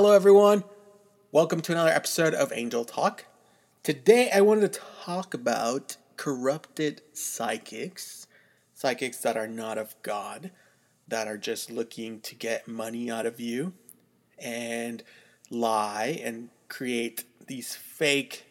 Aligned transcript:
Hello, 0.00 0.12
everyone. 0.12 0.62
Welcome 1.32 1.60
to 1.62 1.72
another 1.72 1.90
episode 1.90 2.32
of 2.32 2.52
Angel 2.54 2.84
Talk. 2.84 3.24
Today, 3.82 4.30
I 4.32 4.42
wanted 4.42 4.72
to 4.72 4.80
talk 5.04 5.34
about 5.34 5.96
corrupted 6.16 7.02
psychics, 7.12 8.28
psychics 8.74 9.16
that 9.22 9.36
are 9.36 9.48
not 9.48 9.76
of 9.76 9.96
God, 10.04 10.52
that 11.08 11.26
are 11.26 11.36
just 11.36 11.68
looking 11.68 12.20
to 12.20 12.36
get 12.36 12.68
money 12.68 13.10
out 13.10 13.26
of 13.26 13.40
you 13.40 13.72
and 14.38 15.02
lie 15.50 16.20
and 16.22 16.50
create 16.68 17.24
these 17.48 17.74
fake 17.74 18.44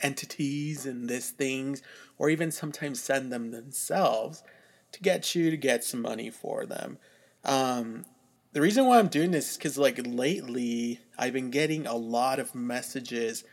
entities 0.00 0.84
and 0.84 1.08
these 1.08 1.30
things, 1.30 1.80
or 2.18 2.28
even 2.28 2.50
sometimes 2.50 3.00
send 3.00 3.32
them 3.32 3.52
themselves 3.52 4.42
to 4.90 5.00
get 5.00 5.36
you 5.36 5.48
to 5.48 5.56
get 5.56 5.84
some 5.84 6.02
money 6.02 6.28
for 6.28 6.66
them. 6.66 6.98
Um, 7.44 8.04
the 8.52 8.60
reason 8.60 8.86
why 8.86 8.98
I'm 8.98 9.08
doing 9.08 9.30
this 9.30 9.52
is 9.52 9.56
because, 9.56 9.78
like, 9.78 9.98
lately 10.06 11.00
I've 11.18 11.32
been 11.32 11.50
getting 11.50 11.86
a 11.86 11.96
lot 11.96 12.38
of 12.38 12.54
messages 12.54 13.44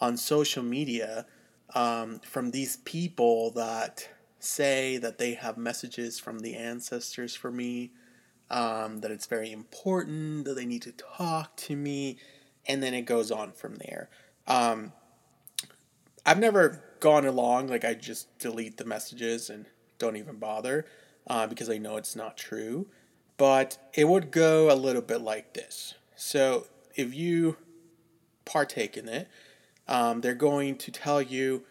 on 0.00 0.16
social 0.16 0.62
media 0.62 1.26
um, 1.74 2.20
from 2.20 2.52
these 2.52 2.76
people 2.78 3.50
that 3.52 4.08
say 4.38 4.96
that 4.98 5.18
they 5.18 5.34
have 5.34 5.56
messages 5.56 6.20
from 6.20 6.38
the 6.40 6.54
ancestors 6.54 7.34
for 7.34 7.50
me, 7.50 7.90
um, 8.50 9.00
that 9.00 9.10
it's 9.10 9.26
very 9.26 9.50
important, 9.50 10.44
that 10.44 10.54
they 10.54 10.66
need 10.66 10.82
to 10.82 10.92
talk 10.92 11.56
to 11.56 11.74
me, 11.74 12.18
and 12.66 12.80
then 12.80 12.94
it 12.94 13.02
goes 13.02 13.32
on 13.32 13.52
from 13.52 13.76
there. 13.76 14.08
Um, 14.46 14.92
I've 16.24 16.38
never 16.38 16.82
gone 17.00 17.26
along, 17.26 17.68
like, 17.68 17.84
I 17.84 17.94
just 17.94 18.38
delete 18.38 18.76
the 18.76 18.84
messages 18.84 19.50
and 19.50 19.66
don't 19.98 20.16
even 20.16 20.36
bother 20.36 20.86
uh, 21.26 21.46
because 21.48 21.68
I 21.68 21.78
know 21.78 21.96
it's 21.96 22.14
not 22.14 22.36
true. 22.36 22.86
But 23.36 23.78
it 23.94 24.08
would 24.08 24.30
go 24.30 24.72
a 24.72 24.76
little 24.76 25.02
bit 25.02 25.20
like 25.20 25.54
this. 25.54 25.94
So 26.14 26.66
if 26.94 27.14
you 27.14 27.56
partake 28.44 28.96
in 28.96 29.08
it, 29.08 29.28
um, 29.88 30.20
they're 30.20 30.34
going 30.34 30.76
to 30.78 30.90
tell 30.90 31.20
you 31.20 31.64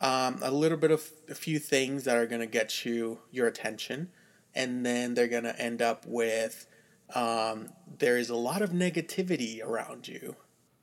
um, 0.00 0.40
a 0.42 0.50
little 0.50 0.78
bit 0.78 0.90
of 0.90 1.10
a 1.28 1.34
few 1.34 1.58
things 1.58 2.04
that 2.04 2.16
are 2.16 2.26
going 2.26 2.40
to 2.40 2.46
get 2.46 2.84
you 2.84 3.20
your 3.30 3.46
attention, 3.46 4.10
and 4.54 4.84
then 4.84 5.14
they're 5.14 5.28
going 5.28 5.44
to 5.44 5.58
end 5.60 5.80
up 5.80 6.04
with 6.06 6.66
um, 7.14 7.70
there 7.98 8.18
is 8.18 8.30
a 8.30 8.36
lot 8.36 8.62
of 8.62 8.70
negativity 8.70 9.62
around 9.64 10.08
you 10.08 10.36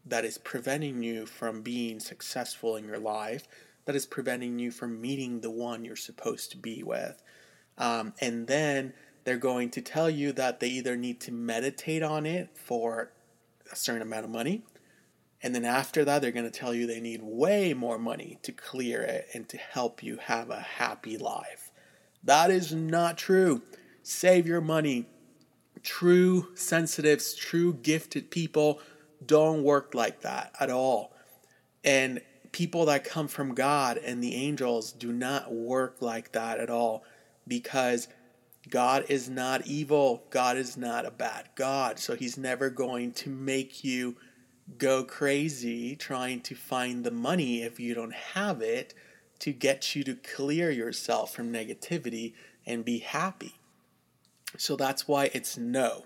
that 0.06 0.26
is 0.26 0.38
preventing 0.38 1.04
you 1.04 1.26
from 1.26 1.62
being 1.62 2.00
successful 2.00 2.76
in 2.76 2.86
your 2.86 3.00
life, 3.00 3.48
that 3.86 3.96
is 3.96 4.06
preventing 4.06 4.60
you 4.60 4.72
from 4.72 5.00
meeting 5.00 5.42
the 5.42 5.52
one 5.52 5.86
you're 5.86 5.96
supposed 5.96 6.52
to 6.52 6.58
be 6.58 6.84
with. 6.84 7.22
Um, 7.78 8.14
and 8.20 8.48
then 8.48 8.94
they're 9.24 9.38
going 9.38 9.70
to 9.72 9.82
tell 9.82 10.10
you 10.10 10.32
that 10.34 10.60
they 10.60 10.68
either 10.68 10.96
need 10.96 11.20
to 11.22 11.32
meditate 11.32 12.04
on 12.04 12.26
it 12.26 12.50
for 12.56 13.12
a 13.72 13.76
certain 13.76 14.02
amount 14.02 14.26
of 14.26 14.32
money. 14.32 14.64
And 15.42 15.54
then 15.54 15.66
after 15.66 16.06
that, 16.06 16.22
they're 16.22 16.32
going 16.32 16.50
to 16.50 16.60
tell 16.60 16.74
you 16.74 16.88
they 16.88 17.02
need 17.02 17.22
way 17.22 17.74
more 17.74 17.98
money 17.98 18.40
to 18.44 18.52
clear 18.52 19.02
it 19.02 19.28
and 19.34 19.48
to 19.50 19.58
help 19.58 20.02
you 20.02 20.18
have 20.18 20.50
a 20.50 20.62
happy 20.62 21.18
life. 21.18 21.72
That 22.24 22.50
is 22.50 22.74
not 22.74 23.18
true. 23.18 23.62
Save 24.02 24.48
your 24.48 24.62
money. 24.62 25.06
True 25.82 26.48
sensitives, 26.56 27.36
true 27.36 27.74
gifted 27.74 28.32
people 28.32 28.80
don't 29.26 29.64
work 29.64 29.94
like 29.94 30.22
that 30.22 30.54
at 30.60 30.70
all. 30.70 31.14
And 31.84 32.22
people 32.54 32.86
that 32.86 33.04
come 33.04 33.28
from 33.28 33.54
God 33.54 33.98
and 33.98 34.24
the 34.24 34.36
angels 34.36 34.94
do 34.94 35.12
not 35.12 35.52
work 35.52 35.98
like 36.00 36.32
that 36.32 36.60
at 36.60 36.70
all 36.70 37.04
because 37.48 38.08
God 38.74 39.06
is 39.08 39.30
not 39.30 39.68
evil. 39.68 40.24
God 40.32 40.58
is 40.58 40.78
not 40.78 41.06
a 41.06 41.12
bad 41.12 41.50
God. 41.54 42.00
So 42.00 42.16
he's 42.16 42.40
never 42.40 42.72
going 42.72 43.12
to 43.12 43.30
make 43.30 43.84
you 43.84 44.16
go 44.80 45.04
crazy 45.04 45.96
trying 45.96 46.42
to 46.42 46.56
find 46.56 47.04
the 47.04 47.12
money 47.12 47.62
if 47.62 47.80
you 47.80 47.94
don't 47.94 48.16
have 48.16 48.64
it 48.64 48.96
to 49.42 49.54
get 49.54 49.96
you 49.96 50.04
to 50.06 50.16
clear 50.16 50.72
yourself 50.72 51.36
from 51.36 51.54
negativity 51.54 52.34
and 52.66 52.84
be 52.84 52.98
happy. 52.98 53.60
So 54.58 54.76
that's 54.76 55.08
why 55.08 55.30
it's 55.36 55.56
no. 55.56 56.06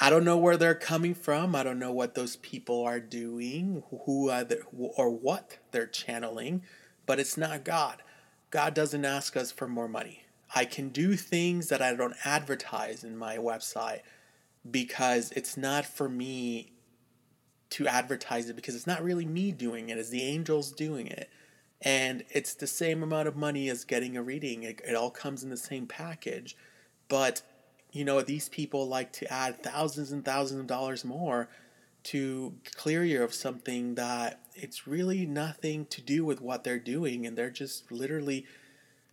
I 0.00 0.08
don't 0.08 0.24
know 0.24 0.38
where 0.38 0.56
they're 0.56 0.74
coming 0.74 1.12
from. 1.12 1.54
I 1.54 1.62
don't 1.62 1.78
know 1.78 1.92
what 1.92 2.14
those 2.14 2.36
people 2.36 2.84
are 2.84 3.00
doing, 3.00 3.82
who 4.06 4.30
are 4.30 4.46
or 4.72 5.10
what 5.10 5.58
they're 5.72 5.86
channeling, 5.86 6.62
but 7.04 7.20
it's 7.20 7.36
not 7.36 7.64
God. 7.64 8.02
God 8.48 8.72
doesn't 8.72 9.04
ask 9.04 9.36
us 9.36 9.52
for 9.52 9.68
more 9.68 9.88
money. 9.88 10.21
I 10.54 10.64
can 10.64 10.90
do 10.90 11.16
things 11.16 11.68
that 11.68 11.80
I 11.80 11.94
don't 11.94 12.16
advertise 12.24 13.04
in 13.04 13.16
my 13.16 13.38
website 13.38 14.00
because 14.70 15.32
it's 15.32 15.56
not 15.56 15.86
for 15.86 16.08
me 16.08 16.72
to 17.70 17.88
advertise 17.88 18.50
it 18.50 18.56
because 18.56 18.74
it's 18.74 18.86
not 18.86 19.02
really 19.02 19.24
me 19.24 19.50
doing 19.50 19.88
it, 19.88 19.96
it's 19.96 20.10
the 20.10 20.22
angels 20.22 20.72
doing 20.72 21.06
it. 21.06 21.30
And 21.80 22.22
it's 22.30 22.54
the 22.54 22.66
same 22.66 23.02
amount 23.02 23.26
of 23.26 23.36
money 23.36 23.68
as 23.68 23.84
getting 23.84 24.16
a 24.16 24.22
reading. 24.22 24.62
It, 24.62 24.80
it 24.86 24.94
all 24.94 25.10
comes 25.10 25.42
in 25.42 25.50
the 25.50 25.56
same 25.56 25.86
package. 25.86 26.56
But, 27.08 27.42
you 27.90 28.04
know, 28.04 28.20
these 28.20 28.48
people 28.48 28.86
like 28.86 29.12
to 29.14 29.32
add 29.32 29.64
thousands 29.64 30.12
and 30.12 30.24
thousands 30.24 30.60
of 30.60 30.66
dollars 30.68 31.04
more 31.04 31.48
to 32.04 32.54
clear 32.76 33.02
you 33.02 33.24
of 33.24 33.34
something 33.34 33.96
that 33.96 34.42
it's 34.54 34.86
really 34.86 35.26
nothing 35.26 35.86
to 35.86 36.00
do 36.00 36.24
with 36.24 36.40
what 36.40 36.62
they're 36.62 36.78
doing. 36.78 37.26
And 37.26 37.36
they're 37.36 37.50
just 37.50 37.90
literally 37.90 38.46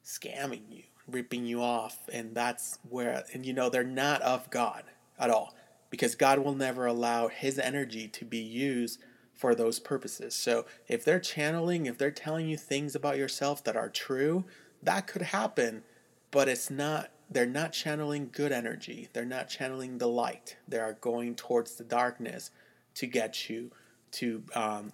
scamming 0.05 0.61
you 0.69 0.83
ripping 1.11 1.45
you 1.45 1.61
off 1.61 1.97
and 2.11 2.35
that's 2.35 2.79
where 2.89 3.23
and 3.33 3.45
you 3.45 3.53
know 3.53 3.69
they're 3.69 3.83
not 3.83 4.21
of 4.21 4.49
God 4.49 4.83
at 5.17 5.29
all 5.29 5.55
because 5.89 6.15
God 6.15 6.39
will 6.39 6.55
never 6.55 6.85
allow 6.85 7.27
his 7.27 7.57
energy 7.59 8.07
to 8.07 8.25
be 8.25 8.37
used 8.37 8.99
for 9.33 9.55
those 9.55 9.79
purposes. 9.79 10.35
So 10.35 10.65
if 10.87 11.05
they're 11.05 11.19
channeling, 11.19 11.85
if 11.85 11.97
they're 11.97 12.11
telling 12.11 12.47
you 12.47 12.57
things 12.57 12.93
about 12.93 13.17
yourself 13.17 13.63
that 13.63 13.77
are 13.77 13.89
true, 13.89 14.43
that 14.83 15.07
could 15.07 15.21
happen, 15.21 15.83
but 16.31 16.47
it's 16.47 16.69
not 16.69 17.11
they're 17.31 17.45
not 17.45 17.73
channeling 17.73 18.29
good 18.31 18.51
energy. 18.51 19.07
They're 19.13 19.23
not 19.23 19.49
channeling 19.49 19.97
the 19.97 20.07
light. 20.07 20.57
They 20.67 20.79
are 20.79 20.93
going 20.93 21.35
towards 21.35 21.75
the 21.75 21.83
darkness 21.83 22.49
to 22.95 23.05
get 23.05 23.49
you 23.49 23.71
to 24.13 24.43
um, 24.55 24.93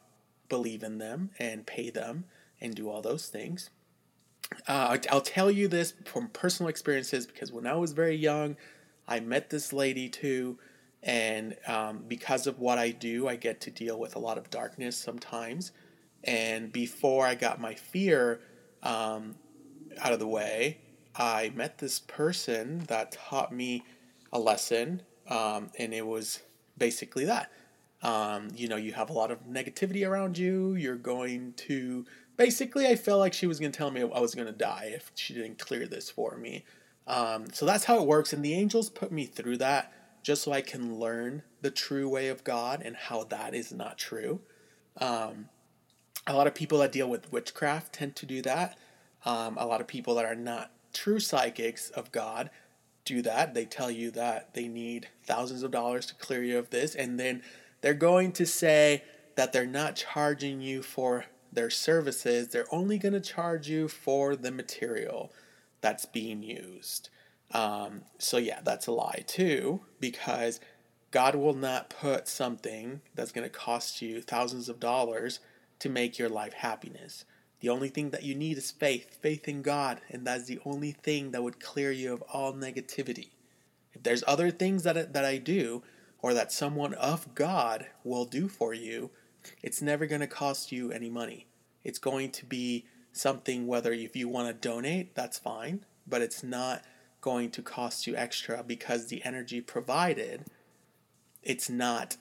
believe 0.49 0.83
in 0.83 0.97
them 0.97 1.31
and 1.39 1.65
pay 1.65 1.89
them 1.89 2.25
and 2.59 2.75
do 2.75 2.89
all 2.89 3.01
those 3.01 3.27
things. 3.27 3.69
Uh, 4.67 4.97
I'll 5.11 5.21
tell 5.21 5.51
you 5.51 5.67
this 5.67 5.93
from 6.05 6.27
personal 6.29 6.69
experiences 6.69 7.27
because 7.27 7.51
when 7.51 7.67
I 7.67 7.75
was 7.75 7.91
very 7.93 8.15
young, 8.15 8.57
I 9.07 9.19
met 9.19 9.49
this 9.49 9.71
lady 9.71 10.09
too, 10.09 10.57
and 11.03 11.55
um, 11.67 12.03
because 12.07 12.47
of 12.47 12.59
what 12.59 12.79
I 12.79 12.89
do, 12.89 13.27
I 13.27 13.35
get 13.35 13.61
to 13.61 13.71
deal 13.71 13.99
with 13.99 14.15
a 14.15 14.19
lot 14.19 14.39
of 14.39 14.49
darkness 14.49 14.97
sometimes. 14.97 15.71
And 16.23 16.71
before 16.71 17.27
I 17.27 17.35
got 17.35 17.61
my 17.61 17.75
fear 17.75 18.41
um, 18.81 19.35
out 19.99 20.13
of 20.13 20.19
the 20.19 20.27
way, 20.27 20.79
I 21.15 21.51
met 21.55 21.77
this 21.77 21.99
person 21.99 22.79
that 22.87 23.11
taught 23.11 23.53
me 23.53 23.83
a 24.33 24.39
lesson, 24.39 25.03
um, 25.29 25.69
and 25.77 25.93
it 25.93 26.05
was 26.05 26.41
basically 26.77 27.25
that. 27.25 27.51
Um, 28.01 28.49
you 28.55 28.67
know, 28.67 28.75
you 28.75 28.93
have 28.93 29.09
a 29.09 29.13
lot 29.13 29.31
of 29.31 29.45
negativity 29.45 30.07
around 30.07 30.37
you. 30.37 30.75
You're 30.75 30.95
going 30.95 31.53
to 31.53 32.05
basically, 32.37 32.87
I 32.87 32.95
felt 32.95 33.19
like 33.19 33.33
she 33.33 33.47
was 33.47 33.59
going 33.59 33.71
to 33.71 33.77
tell 33.77 33.91
me 33.91 34.01
I 34.01 34.19
was 34.19 34.35
going 34.35 34.47
to 34.47 34.53
die 34.53 34.91
if 34.93 35.11
she 35.15 35.33
didn't 35.33 35.59
clear 35.59 35.87
this 35.87 36.09
for 36.09 36.37
me. 36.37 36.65
Um, 37.07 37.45
so 37.53 37.65
that's 37.65 37.85
how 37.85 38.01
it 38.01 38.07
works. 38.07 38.33
And 38.33 38.43
the 38.43 38.53
angels 38.53 38.89
put 38.89 39.11
me 39.11 39.25
through 39.25 39.57
that 39.57 39.93
just 40.23 40.43
so 40.43 40.51
I 40.51 40.61
can 40.61 40.95
learn 40.95 41.43
the 41.61 41.69
true 41.69 42.09
way 42.09 42.29
of 42.29 42.43
God 42.43 42.81
and 42.83 42.95
how 42.95 43.25
that 43.25 43.53
is 43.53 43.71
not 43.71 43.97
true. 43.97 44.41
Um, 44.97 45.49
a 46.25 46.33
lot 46.33 46.47
of 46.47 46.55
people 46.55 46.79
that 46.79 46.91
deal 46.91 47.07
with 47.07 47.31
witchcraft 47.31 47.93
tend 47.93 48.15
to 48.17 48.25
do 48.25 48.41
that. 48.41 48.77
Um, 49.25 49.57
a 49.57 49.65
lot 49.65 49.81
of 49.81 49.87
people 49.87 50.15
that 50.15 50.25
are 50.25 50.35
not 50.35 50.71
true 50.93 51.19
psychics 51.19 51.91
of 51.91 52.11
God 52.11 52.49
do 53.05 53.21
that. 53.21 53.53
They 53.53 53.65
tell 53.65 53.91
you 53.91 54.09
that 54.11 54.53
they 54.53 54.67
need 54.67 55.09
thousands 55.25 55.61
of 55.61 55.71
dollars 55.71 56.07
to 56.07 56.15
clear 56.15 56.43
you 56.43 56.57
of 56.57 56.71
this, 56.71 56.95
and 56.95 57.19
then 57.19 57.43
they're 57.81 57.93
going 57.93 58.31
to 58.33 58.45
say 58.47 59.03
that 59.35 59.53
they're 59.53 59.65
not 59.67 59.95
charging 59.95 60.61
you 60.61 60.81
for 60.81 61.25
their 61.55 61.69
services, 61.69 62.49
they're 62.49 62.73
only 62.73 62.97
going 62.97 63.13
to 63.13 63.19
charge 63.19 63.67
you 63.67 63.87
for 63.87 64.35
the 64.35 64.51
material 64.51 65.31
that's 65.81 66.05
being 66.05 66.43
used. 66.43 67.09
Um, 67.51 68.01
so, 68.17 68.37
yeah, 68.37 68.59
that's 68.63 68.87
a 68.87 68.91
lie 68.91 69.23
too, 69.27 69.81
because 69.99 70.59
God 71.11 71.35
will 71.35 71.53
not 71.53 71.89
put 71.89 72.27
something 72.27 73.01
that's 73.13 73.31
going 73.31 73.47
to 73.47 73.53
cost 73.53 74.01
you 74.01 74.21
thousands 74.21 74.67
of 74.67 74.79
dollars 74.79 75.39
to 75.79 75.89
make 75.89 76.19
your 76.19 76.29
life 76.29 76.53
happiness. 76.53 77.25
The 77.61 77.69
only 77.69 77.89
thing 77.89 78.09
that 78.09 78.23
you 78.23 78.35
need 78.35 78.57
is 78.57 78.71
faith, 78.71 79.17
faith 79.21 79.47
in 79.47 79.61
God, 79.61 80.01
and 80.09 80.25
that's 80.25 80.45
the 80.45 80.59
only 80.65 80.91
thing 80.91 81.31
that 81.31 81.43
would 81.43 81.59
clear 81.59 81.91
you 81.91 82.13
of 82.13 82.21
all 82.23 82.53
negativity. 82.53 83.29
If 83.93 84.03
there's 84.03 84.23
other 84.27 84.51
things 84.51 84.83
that, 84.83 85.13
that 85.13 85.25
I 85.25 85.37
do, 85.37 85.83
or 86.21 86.33
that 86.33 86.51
someone 86.51 86.93
of 86.95 87.33
God 87.35 87.85
will 88.03 88.25
do 88.25 88.47
for 88.47 88.73
you, 88.73 89.11
it's 89.61 89.81
never 89.81 90.05
going 90.05 90.21
to 90.21 90.27
cost 90.27 90.71
you 90.71 90.91
any 90.91 91.09
money. 91.09 91.47
It's 91.83 91.99
going 91.99 92.31
to 92.31 92.45
be 92.45 92.85
something 93.11 93.67
whether 93.67 93.93
if 93.93 94.15
you 94.15 94.27
want 94.27 94.47
to 94.47 94.67
donate, 94.67 95.15
that's 95.15 95.37
fine, 95.39 95.85
but 96.07 96.21
it's 96.21 96.43
not 96.43 96.83
going 97.21 97.49
to 97.51 97.61
cost 97.61 98.05
you 98.05 98.15
extra 98.15 98.63
because 98.63 99.07
the 99.07 99.23
energy 99.23 99.61
provided 99.61 100.45
it's 101.41 101.69
not 101.69 102.17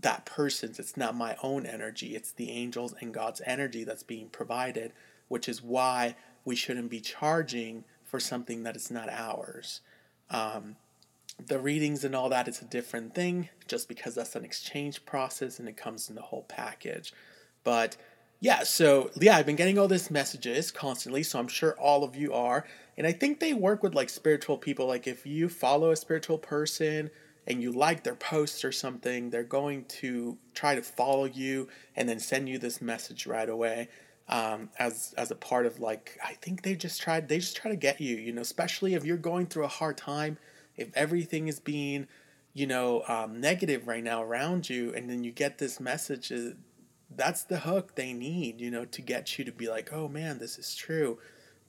that 0.00 0.24
person's. 0.24 0.78
It's 0.78 0.96
not 0.96 1.16
my 1.16 1.36
own 1.42 1.66
energy. 1.66 2.14
It's 2.14 2.32
the 2.32 2.50
angels 2.50 2.94
and 3.00 3.12
God's 3.12 3.42
energy 3.44 3.84
that's 3.84 4.04
being 4.04 4.28
provided, 4.28 4.92
which 5.26 5.48
is 5.48 5.62
why 5.62 6.14
we 6.44 6.54
shouldn't 6.54 6.90
be 6.90 7.00
charging 7.00 7.84
for 8.04 8.20
something 8.20 8.62
that 8.62 8.76
is 8.76 8.90
not 8.90 9.08
ours. 9.10 9.80
Um, 10.30 10.76
the 11.46 11.58
readings 11.58 12.04
and 12.04 12.14
all 12.14 12.28
that 12.28 12.48
is 12.48 12.60
a 12.60 12.64
different 12.64 13.14
thing, 13.14 13.48
just 13.66 13.88
because 13.88 14.14
that's 14.14 14.36
an 14.36 14.44
exchange 14.44 15.04
process 15.06 15.58
and 15.58 15.68
it 15.68 15.76
comes 15.76 16.08
in 16.08 16.14
the 16.14 16.22
whole 16.22 16.44
package. 16.48 17.12
But 17.64 17.96
yeah, 18.40 18.62
so 18.62 19.10
yeah, 19.20 19.36
I've 19.36 19.46
been 19.46 19.56
getting 19.56 19.78
all 19.78 19.88
these 19.88 20.10
messages 20.10 20.70
constantly, 20.70 21.22
so 21.22 21.38
I'm 21.38 21.48
sure 21.48 21.76
all 21.78 22.04
of 22.04 22.14
you 22.14 22.32
are. 22.32 22.64
And 22.96 23.06
I 23.06 23.12
think 23.12 23.40
they 23.40 23.52
work 23.52 23.82
with 23.82 23.94
like 23.94 24.10
spiritual 24.10 24.58
people. 24.58 24.86
Like 24.86 25.06
if 25.06 25.26
you 25.26 25.48
follow 25.48 25.90
a 25.90 25.96
spiritual 25.96 26.38
person 26.38 27.10
and 27.46 27.62
you 27.62 27.72
like 27.72 28.04
their 28.04 28.14
posts 28.14 28.64
or 28.64 28.70
something, 28.70 29.30
they're 29.30 29.42
going 29.42 29.86
to 29.86 30.38
try 30.54 30.74
to 30.74 30.82
follow 30.82 31.24
you 31.24 31.68
and 31.96 32.08
then 32.08 32.20
send 32.20 32.48
you 32.48 32.58
this 32.58 32.80
message 32.80 33.26
right 33.26 33.48
away. 33.48 33.88
Um, 34.30 34.68
as 34.78 35.14
as 35.16 35.30
a 35.30 35.34
part 35.34 35.64
of 35.64 35.80
like 35.80 36.18
I 36.22 36.34
think 36.34 36.60
they 36.60 36.76
just 36.76 37.00
try 37.00 37.18
they 37.18 37.38
just 37.38 37.56
try 37.56 37.70
to 37.70 37.76
get 37.78 37.98
you, 37.98 38.16
you 38.16 38.32
know, 38.32 38.42
especially 38.42 38.92
if 38.92 39.04
you're 39.04 39.16
going 39.16 39.46
through 39.46 39.64
a 39.64 39.68
hard 39.68 39.96
time, 39.96 40.36
if 40.78 40.88
everything 40.94 41.48
is 41.48 41.60
being, 41.60 42.06
you 42.54 42.66
know, 42.66 43.02
um, 43.08 43.40
negative 43.40 43.86
right 43.86 44.02
now 44.02 44.22
around 44.22 44.70
you, 44.70 44.94
and 44.94 45.10
then 45.10 45.24
you 45.24 45.32
get 45.32 45.58
this 45.58 45.80
message, 45.80 46.32
uh, 46.32 46.50
that's 47.14 47.42
the 47.42 47.60
hook 47.60 47.94
they 47.94 48.12
need, 48.12 48.60
you 48.60 48.70
know, 48.70 48.84
to 48.84 49.02
get 49.02 49.38
you 49.38 49.44
to 49.44 49.52
be 49.52 49.68
like, 49.68 49.92
oh 49.92 50.08
man, 50.08 50.38
this 50.38 50.58
is 50.58 50.74
true, 50.74 51.18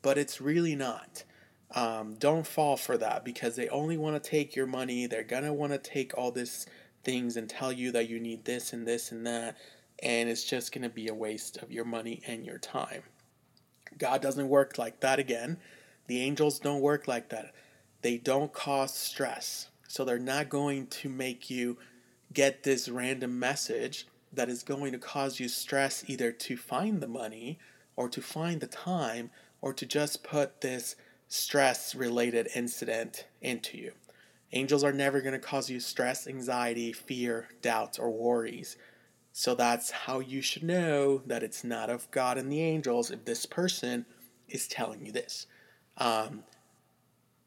but 0.01 0.17
it's 0.17 0.39
really 0.39 0.75
not. 0.75 1.23
Um, 1.71 2.15
don't 2.15 2.47
fall 2.47 2.77
for 2.77 2.97
that 2.97 3.23
because 3.23 3.55
they 3.55 3.69
only 3.69 3.97
want 3.97 4.21
to 4.21 4.29
take 4.29 4.55
your 4.55 4.67
money. 4.67 5.05
They're 5.05 5.23
gonna 5.23 5.53
want 5.53 5.71
to 5.71 5.77
take 5.77 6.17
all 6.17 6.31
this 6.31 6.65
things 7.03 7.37
and 7.37 7.49
tell 7.49 7.71
you 7.71 7.91
that 7.91 8.09
you 8.09 8.19
need 8.19 8.45
this 8.45 8.73
and 8.73 8.87
this 8.87 9.11
and 9.11 9.25
that, 9.27 9.57
and 10.01 10.29
it's 10.29 10.43
just 10.43 10.73
gonna 10.73 10.89
be 10.89 11.07
a 11.07 11.13
waste 11.13 11.57
of 11.57 11.71
your 11.71 11.85
money 11.85 12.21
and 12.27 12.45
your 12.45 12.57
time. 12.57 13.03
God 13.97 14.21
doesn't 14.21 14.49
work 14.49 14.77
like 14.77 14.99
that 15.01 15.19
again. 15.19 15.57
The 16.07 16.21
angels 16.21 16.59
don't 16.59 16.81
work 16.81 17.07
like 17.07 17.29
that. 17.29 17.53
They 18.01 18.17
don't 18.17 18.53
cause 18.53 18.93
stress. 18.93 19.69
So 19.87 20.05
they're 20.05 20.19
not 20.19 20.49
going 20.49 20.87
to 20.87 21.09
make 21.09 21.49
you 21.49 21.77
get 22.33 22.63
this 22.63 22.87
random 22.87 23.39
message 23.39 24.07
that 24.31 24.49
is 24.49 24.63
going 24.63 24.91
to 24.91 24.99
cause 24.99 25.39
you 25.39 25.47
stress 25.47 26.03
either 26.07 26.31
to 26.31 26.55
find 26.55 27.01
the 27.01 27.07
money 27.07 27.57
or 27.95 28.07
to 28.09 28.21
find 28.21 28.61
the 28.61 28.67
time 28.67 29.31
or 29.61 29.73
to 29.73 29.85
just 29.85 30.23
put 30.23 30.61
this 30.61 30.95
stress 31.27 31.95
related 31.95 32.47
incident 32.55 33.25
into 33.41 33.77
you. 33.77 33.91
Angels 34.51 34.83
are 34.83 34.93
never 34.93 35.21
going 35.21 35.33
to 35.33 35.39
cause 35.39 35.69
you 35.69 35.79
stress, 35.79 36.27
anxiety, 36.27 36.91
fear, 36.91 37.49
doubts, 37.61 37.99
or 37.99 38.09
worries. 38.09 38.77
So 39.31 39.53
that's 39.53 39.91
how 39.91 40.19
you 40.19 40.41
should 40.41 40.63
know 40.63 41.21
that 41.27 41.43
it's 41.43 41.63
not 41.63 41.89
of 41.89 42.09
God 42.11 42.37
and 42.37 42.51
the 42.51 42.61
angels 42.61 43.11
if 43.11 43.25
this 43.25 43.45
person 43.45 44.05
is 44.47 44.67
telling 44.67 45.05
you 45.05 45.11
this. 45.11 45.45
Um, 45.97 46.43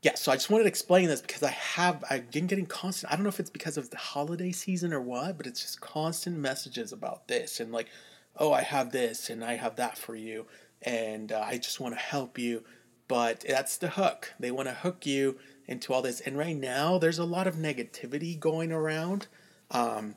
yeah, 0.02 0.14
so 0.14 0.32
I 0.32 0.36
just 0.36 0.50
wanted 0.50 0.64
to 0.64 0.68
explain 0.68 1.08
this 1.08 1.20
because 1.20 1.42
I 1.42 1.50
have 1.50 2.04
I've 2.10 2.30
been 2.30 2.46
getting 2.46 2.66
constant. 2.66 3.12
I 3.12 3.16
don't 3.16 3.22
know 3.22 3.28
if 3.28 3.40
it's 3.40 3.50
because 3.50 3.76
of 3.76 3.90
the 3.90 3.96
holiday 3.96 4.52
season 4.52 4.92
or 4.92 5.00
what, 5.00 5.36
but 5.36 5.46
it's 5.46 5.62
just 5.62 5.80
constant 5.80 6.36
messages 6.36 6.92
about 6.92 7.28
this 7.28 7.60
and 7.60 7.72
like, 7.72 7.88
oh, 8.36 8.52
I 8.52 8.62
have 8.62 8.92
this 8.92 9.30
and 9.30 9.44
I 9.44 9.54
have 9.54 9.76
that 9.76 9.96
for 9.96 10.14
you, 10.14 10.46
and 10.82 11.32
uh, 11.32 11.44
I 11.46 11.58
just 11.58 11.80
want 11.80 11.94
to 11.94 12.00
help 12.00 12.38
you 12.38 12.64
but 13.12 13.44
that's 13.46 13.76
the 13.76 13.90
hook. 13.90 14.32
They 14.40 14.50
want 14.50 14.68
to 14.68 14.74
hook 14.74 15.04
you 15.04 15.38
into 15.66 15.92
all 15.92 16.00
this. 16.00 16.20
And 16.20 16.38
right 16.38 16.56
now, 16.56 16.96
there's 16.96 17.18
a 17.18 17.26
lot 17.26 17.46
of 17.46 17.56
negativity 17.56 18.40
going 18.40 18.72
around 18.72 19.26
um, 19.70 20.16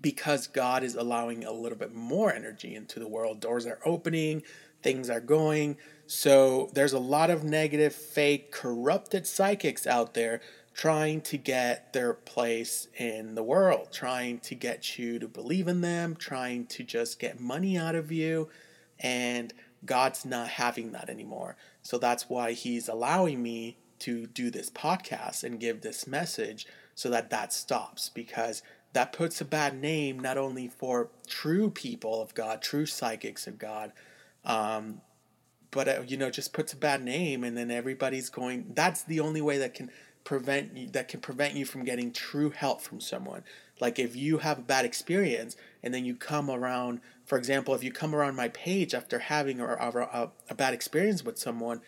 because 0.00 0.46
God 0.46 0.82
is 0.82 0.94
allowing 0.94 1.44
a 1.44 1.52
little 1.52 1.76
bit 1.76 1.94
more 1.94 2.32
energy 2.32 2.74
into 2.74 2.98
the 2.98 3.06
world. 3.06 3.40
Doors 3.40 3.66
are 3.66 3.78
opening, 3.84 4.42
things 4.84 5.10
are 5.10 5.20
going. 5.20 5.78
So 6.06 6.68
there's 6.74 6.92
a 6.92 6.98
lot 6.98 7.30
of 7.30 7.42
negative, 7.42 7.94
fake, 7.94 8.52
corrupted 8.52 9.26
psychics 9.26 9.86
out 9.86 10.12
there 10.14 10.40
trying 10.74 11.22
to 11.22 11.38
get 11.38 11.92
their 11.92 12.12
place 12.12 12.88
in 12.98 13.34
the 13.34 13.42
world, 13.42 13.88
trying 13.92 14.40
to 14.40 14.54
get 14.54 14.98
you 14.98 15.18
to 15.18 15.26
believe 15.26 15.68
in 15.68 15.80
them, 15.80 16.16
trying 16.16 16.66
to 16.66 16.82
just 16.82 17.18
get 17.18 17.40
money 17.40 17.78
out 17.78 17.94
of 17.94 18.12
you. 18.12 18.48
And 19.00 19.54
God's 19.86 20.24
not 20.24 20.48
having 20.48 20.92
that 20.92 21.08
anymore. 21.08 21.56
So 21.82 21.96
that's 21.96 22.28
why 22.28 22.52
He's 22.52 22.88
allowing 22.88 23.42
me 23.42 23.78
to 24.00 24.26
do 24.26 24.50
this 24.50 24.68
podcast 24.68 25.44
and 25.44 25.60
give 25.60 25.80
this 25.80 26.06
message 26.06 26.66
so 26.94 27.08
that 27.08 27.30
that 27.30 27.52
stops 27.52 28.10
because 28.10 28.62
that 28.92 29.12
puts 29.12 29.40
a 29.40 29.44
bad 29.44 29.80
name 29.80 30.18
not 30.18 30.36
only 30.36 30.68
for 30.68 31.08
true 31.26 31.70
people 31.70 32.20
of 32.20 32.34
God, 32.34 32.60
true 32.60 32.86
psychics 32.86 33.46
of 33.46 33.58
God, 33.58 33.92
um, 34.44 35.00
but 35.70 35.88
uh, 35.88 36.02
you 36.06 36.16
know 36.16 36.30
just 36.30 36.52
puts 36.52 36.72
a 36.72 36.76
bad 36.76 37.02
name 37.02 37.44
and 37.44 37.56
then 37.56 37.70
everybody's 37.70 38.30
going. 38.30 38.72
That's 38.74 39.02
the 39.02 39.20
only 39.20 39.40
way 39.40 39.58
that 39.58 39.74
can 39.74 39.90
prevent 40.24 40.76
you, 40.76 40.88
that 40.90 41.08
can 41.08 41.20
prevent 41.20 41.54
you 41.54 41.64
from 41.66 41.84
getting 41.84 42.12
true 42.12 42.50
help 42.50 42.80
from 42.80 43.00
someone. 43.00 43.44
Like 43.80 43.98
if 43.98 44.16
you 44.16 44.38
have 44.38 44.58
a 44.58 44.62
bad 44.62 44.84
experience 44.84 45.56
and 45.82 45.92
then 45.92 46.04
you 46.04 46.14
come 46.14 46.50
around 46.50 47.00
for 47.24 47.38
example, 47.38 47.74
if 47.74 47.82
you 47.82 47.90
come 47.90 48.14
around 48.14 48.36
my 48.36 48.48
page 48.48 48.94
after 48.94 49.18
having 49.18 49.60
a, 49.60 49.66
a, 49.66 50.30
a 50.50 50.54
bad 50.54 50.74
experience 50.74 51.24
with 51.24 51.38
someone, 51.38 51.80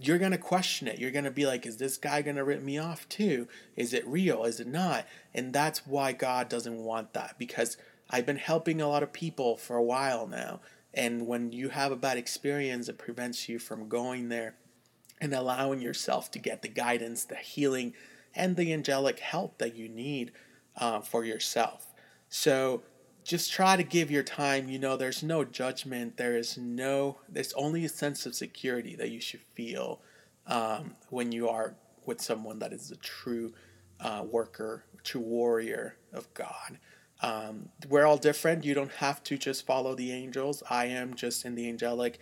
you're 0.00 0.18
going 0.18 0.32
to 0.32 0.38
question 0.38 0.88
it. 0.88 0.98
You're 0.98 1.10
going 1.10 1.24
to 1.24 1.30
be 1.30 1.46
like, 1.46 1.66
is 1.66 1.78
this 1.78 1.96
guy 1.96 2.22
going 2.22 2.36
to 2.36 2.44
rip 2.44 2.62
me 2.62 2.78
off 2.78 3.08
too? 3.08 3.48
Is 3.76 3.92
it 3.92 4.06
real? 4.06 4.44
Is 4.44 4.60
it 4.60 4.66
not? 4.66 5.06
And 5.34 5.52
that's 5.52 5.86
why 5.86 6.12
God 6.12 6.48
doesn't 6.48 6.76
want 6.76 7.12
that 7.14 7.36
because 7.38 7.76
I've 8.10 8.26
been 8.26 8.36
helping 8.36 8.80
a 8.80 8.88
lot 8.88 9.02
of 9.02 9.12
people 9.12 9.56
for 9.56 9.76
a 9.76 9.82
while 9.82 10.26
now. 10.26 10.60
And 10.98 11.28
when 11.28 11.52
you 11.52 11.68
have 11.68 11.92
a 11.92 11.96
bad 11.96 12.18
experience, 12.18 12.88
it 12.88 12.98
prevents 12.98 13.48
you 13.48 13.60
from 13.60 13.88
going 13.88 14.30
there 14.30 14.56
and 15.20 15.32
allowing 15.32 15.80
yourself 15.80 16.28
to 16.32 16.40
get 16.40 16.60
the 16.60 16.68
guidance, 16.68 17.22
the 17.22 17.36
healing, 17.36 17.94
and 18.34 18.56
the 18.56 18.72
angelic 18.72 19.20
help 19.20 19.58
that 19.58 19.76
you 19.76 19.88
need 19.88 20.32
uh, 20.76 21.00
for 21.00 21.24
yourself. 21.24 21.94
So 22.28 22.82
just 23.22 23.52
try 23.52 23.76
to 23.76 23.84
give 23.84 24.10
your 24.10 24.24
time. 24.24 24.68
You 24.68 24.80
know, 24.80 24.96
there's 24.96 25.22
no 25.22 25.44
judgment. 25.44 26.16
There 26.16 26.36
is 26.36 26.58
no, 26.58 27.18
there's 27.28 27.52
only 27.52 27.84
a 27.84 27.88
sense 27.88 28.26
of 28.26 28.34
security 28.34 28.96
that 28.96 29.12
you 29.12 29.20
should 29.20 29.42
feel 29.54 30.00
um, 30.48 30.96
when 31.10 31.30
you 31.30 31.48
are 31.48 31.76
with 32.06 32.20
someone 32.20 32.58
that 32.58 32.72
is 32.72 32.90
a 32.90 32.96
true 32.96 33.52
uh, 34.00 34.24
worker, 34.28 34.82
true 35.04 35.20
warrior 35.20 35.94
of 36.12 36.32
God. 36.34 36.80
Um, 37.20 37.68
we're 37.88 38.04
all 38.04 38.16
different. 38.16 38.64
You 38.64 38.74
don't 38.74 38.92
have 38.92 39.22
to 39.24 39.36
just 39.36 39.66
follow 39.66 39.94
the 39.94 40.12
angels. 40.12 40.62
I 40.70 40.86
am 40.86 41.14
just 41.14 41.44
in 41.44 41.54
the 41.54 41.68
angelic 41.68 42.18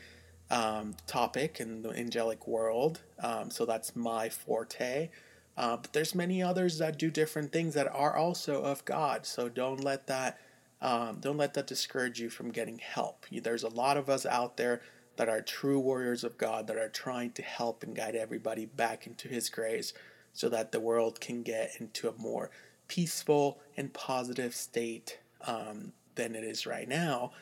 um, 0.50 0.95
topic 1.07 1.61
in 1.61 1.83
the 1.83 1.91
angelic 1.91 2.47
world. 2.47 3.00
Um, 3.21 3.50
so 3.50 3.67
that's 3.67 3.97
my 3.97 4.29
forte. 4.29 5.11
Uh, 5.57 5.76
but 5.79 5.93
there's 5.93 6.15
many 6.15 6.43
others 6.43 6.79
that 6.79 6.99
do 6.99 7.11
different 7.11 7.53
things 7.53 7.75
that 7.75 7.88
are 7.93 8.17
also 8.17 8.62
of 8.62 8.85
God. 8.85 9.26
So 9.26 9.49
don't 9.49 9.83
let 9.83 10.07
that 10.07 10.38
um, 10.83 11.21
don't 11.21 11.38
let 11.38 11.55
that 11.55 11.67
discourage 11.67 12.21
you 12.21 12.29
from 12.29 12.50
getting 12.50 12.79
help. 12.79 13.25
There's 13.33 13.62
a 13.62 13.69
lot 13.69 13.97
of 13.97 14.11
us 14.11 14.26
out 14.26 14.59
there 14.59 14.83
that 15.17 15.29
are 15.29 15.41
true 15.41 15.81
warriors 15.81 16.23
of 16.23 16.37
God 16.37 16.67
that 16.67 16.76
are 16.76 16.91
trying 16.91 17.31
to 17.33 17.43
help 17.43 17.83
and 17.83 17.97
guide 17.97 18.15
everybody 18.15 18.67
back 18.67 19.07
into 19.07 19.29
His 19.29 19.49
grace 19.49 19.95
so 20.35 20.50
that 20.50 20.73
the 20.73 20.81
world 20.81 21.19
can 21.19 21.43
get 21.43 21.73
into 21.81 22.11
a 22.11 22.19
more 22.19 22.50
peaceful 22.88 23.59
and 23.76 23.93
positive 23.93 24.55
state 24.55 25.19
um, 25.47 25.93
than 26.14 26.35
it 26.35 26.45
is 26.45 26.66
right 26.66 26.88
now. 26.88 27.33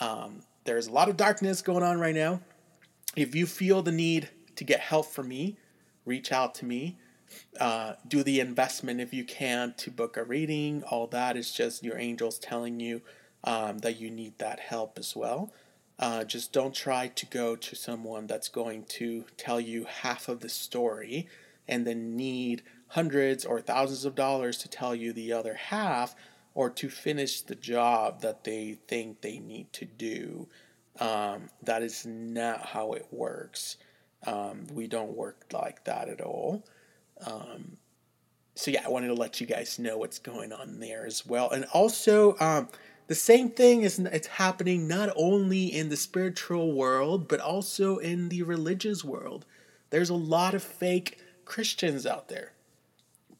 Um, 0.00 0.42
there's 0.64 0.86
a 0.86 0.92
lot 0.92 1.08
of 1.08 1.16
darkness 1.16 1.62
going 1.62 1.82
on 1.82 1.98
right 1.98 2.14
now. 2.14 2.40
If 3.16 3.34
you 3.34 3.46
feel 3.46 3.82
the 3.82 3.92
need 3.92 4.28
to 4.56 4.64
get 4.64 4.80
help 4.80 5.06
from 5.06 5.28
me, 5.28 5.56
reach 6.04 6.32
out 6.32 6.54
to 6.56 6.64
me 6.64 6.96
uh, 7.58 7.94
do 8.06 8.22
the 8.22 8.40
investment 8.40 9.00
if 9.00 9.12
you 9.12 9.24
can 9.24 9.74
to 9.78 9.90
book 9.90 10.16
a 10.16 10.24
reading. 10.24 10.82
All 10.84 11.06
that 11.08 11.36
is 11.36 11.52
just 11.52 11.84
your 11.84 11.98
angels 11.98 12.38
telling 12.38 12.80
you 12.80 13.02
um, 13.44 13.78
that 13.78 14.00
you 14.00 14.10
need 14.10 14.38
that 14.38 14.60
help 14.60 14.98
as 14.98 15.14
well. 15.14 15.52
Uh, 15.98 16.24
just 16.24 16.52
don't 16.52 16.74
try 16.74 17.08
to 17.08 17.26
go 17.26 17.56
to 17.56 17.76
someone 17.76 18.26
that's 18.26 18.48
going 18.48 18.84
to 18.84 19.24
tell 19.36 19.60
you 19.60 19.84
half 19.84 20.28
of 20.28 20.40
the 20.40 20.48
story 20.48 21.28
and 21.68 21.86
then 21.86 22.16
need 22.16 22.62
hundreds 22.90 23.44
or 23.44 23.60
thousands 23.60 24.04
of 24.04 24.14
dollars 24.14 24.58
to 24.58 24.68
tell 24.68 24.94
you 24.94 25.12
the 25.12 25.32
other 25.32 25.54
half 25.54 26.14
or 26.54 26.68
to 26.68 26.88
finish 26.88 27.40
the 27.42 27.54
job 27.54 28.20
that 28.20 28.42
they 28.42 28.78
think 28.88 29.20
they 29.20 29.38
need 29.38 29.72
to 29.72 29.84
do. 29.84 30.48
Um, 30.98 31.50
that 31.62 31.82
is 31.82 32.04
not 32.04 32.66
how 32.66 32.92
it 32.92 33.06
works. 33.12 33.76
Um, 34.26 34.66
we 34.72 34.88
don't 34.88 35.16
work 35.16 35.46
like 35.52 35.84
that 35.84 36.08
at 36.08 36.20
all. 36.20 36.64
Um, 37.24 37.76
so 38.56 38.72
yeah, 38.72 38.82
I 38.84 38.88
wanted 38.88 39.06
to 39.06 39.14
let 39.14 39.40
you 39.40 39.46
guys 39.46 39.78
know 39.78 39.96
what's 39.96 40.18
going 40.18 40.52
on 40.52 40.80
there 40.80 41.06
as 41.06 41.24
well. 41.24 41.50
And 41.50 41.66
also, 41.72 42.36
um, 42.40 42.68
the 43.06 43.14
same 43.14 43.50
thing 43.50 43.82
is 43.82 44.00
it's 44.00 44.26
happening 44.26 44.88
not 44.88 45.10
only 45.14 45.66
in 45.66 45.88
the 45.90 45.96
spiritual 45.96 46.72
world 46.72 47.28
but 47.28 47.40
also 47.40 47.98
in 47.98 48.28
the 48.28 48.42
religious 48.42 49.04
world. 49.04 49.46
There's 49.90 50.10
a 50.10 50.14
lot 50.14 50.54
of 50.54 50.62
fake 50.62 51.20
Christians 51.44 52.04
out 52.04 52.28
there. 52.28 52.52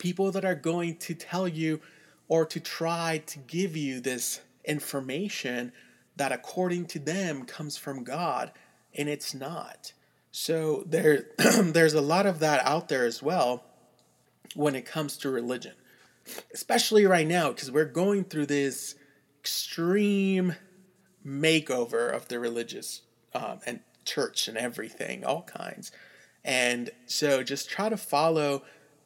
People 0.00 0.32
that 0.32 0.44
are 0.44 0.56
going 0.56 0.96
to 0.96 1.14
tell 1.14 1.46
you, 1.46 1.80
or 2.26 2.44
to 2.46 2.58
try 2.58 3.22
to 3.26 3.38
give 3.38 3.76
you 3.76 4.00
this 4.00 4.40
information 4.64 5.72
that 6.16 6.32
according 6.32 6.86
to 6.86 6.98
them 6.98 7.44
comes 7.44 7.76
from 7.76 8.04
God 8.04 8.52
and 8.94 9.08
it's 9.08 9.34
not. 9.34 9.92
So 10.32 10.84
there 10.86 11.26
there's 11.62 11.94
a 11.94 12.00
lot 12.00 12.26
of 12.26 12.38
that 12.40 12.64
out 12.66 12.88
there 12.88 13.04
as 13.04 13.22
well 13.22 13.64
when 14.54 14.74
it 14.74 14.84
comes 14.84 15.16
to 15.18 15.30
religion. 15.30 15.74
Especially 16.52 17.06
right 17.06 17.26
now 17.26 17.48
because 17.50 17.70
we're 17.70 17.84
going 17.84 18.24
through 18.24 18.46
this 18.46 18.94
extreme 19.40 20.54
makeover 21.24 22.14
of 22.14 22.28
the 22.28 22.38
religious 22.38 23.02
um, 23.34 23.60
and 23.66 23.80
church 24.04 24.48
and 24.48 24.56
everything, 24.56 25.24
all 25.24 25.42
kinds. 25.42 25.90
And 26.44 26.90
so 27.06 27.42
just 27.42 27.68
try 27.68 27.88
to 27.88 27.96
follow 27.96 28.62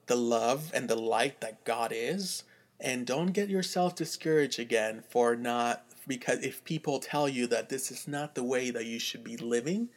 the 0.06 0.16
love 0.16 0.70
and 0.74 0.88
the 0.88 0.96
light 0.96 1.40
that 1.40 1.64
God 1.64 1.92
is 1.94 2.44
and 2.80 3.06
don't 3.06 3.32
get 3.32 3.48
yourself 3.48 3.94
discouraged 3.94 4.58
again 4.58 5.02
for 5.08 5.36
not 5.36 5.84
because 6.06 6.40
if 6.44 6.64
people 6.64 6.98
tell 6.98 7.28
you 7.28 7.46
that 7.46 7.68
this 7.68 7.90
is 7.90 8.06
not 8.06 8.34
the 8.34 8.44
way 8.44 8.70
that 8.70 8.84
you 8.84 8.98
should 8.98 9.24
be 9.24 9.36
living, 9.36 9.88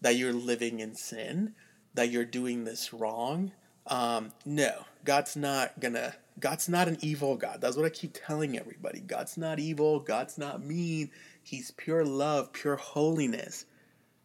that 0.00 0.16
you're 0.16 0.32
living 0.32 0.80
in 0.80 0.94
sin, 0.94 1.54
that 1.94 2.10
you're 2.10 2.24
doing 2.24 2.64
this 2.64 2.92
wrong, 2.92 3.52
um, 3.86 4.32
no, 4.44 4.84
God's 5.04 5.36
not 5.36 5.78
gonna. 5.80 6.14
God's 6.40 6.68
not 6.68 6.88
an 6.88 6.96
evil 7.02 7.36
God. 7.36 7.60
That's 7.60 7.76
what 7.76 7.84
I 7.84 7.90
keep 7.90 8.14
telling 8.14 8.58
everybody. 8.58 9.00
God's 9.00 9.36
not 9.36 9.58
evil. 9.58 10.00
God's 10.00 10.38
not 10.38 10.64
mean. 10.64 11.10
He's 11.42 11.70
pure 11.72 12.06
love, 12.06 12.52
pure 12.54 12.76
holiness. 12.76 13.66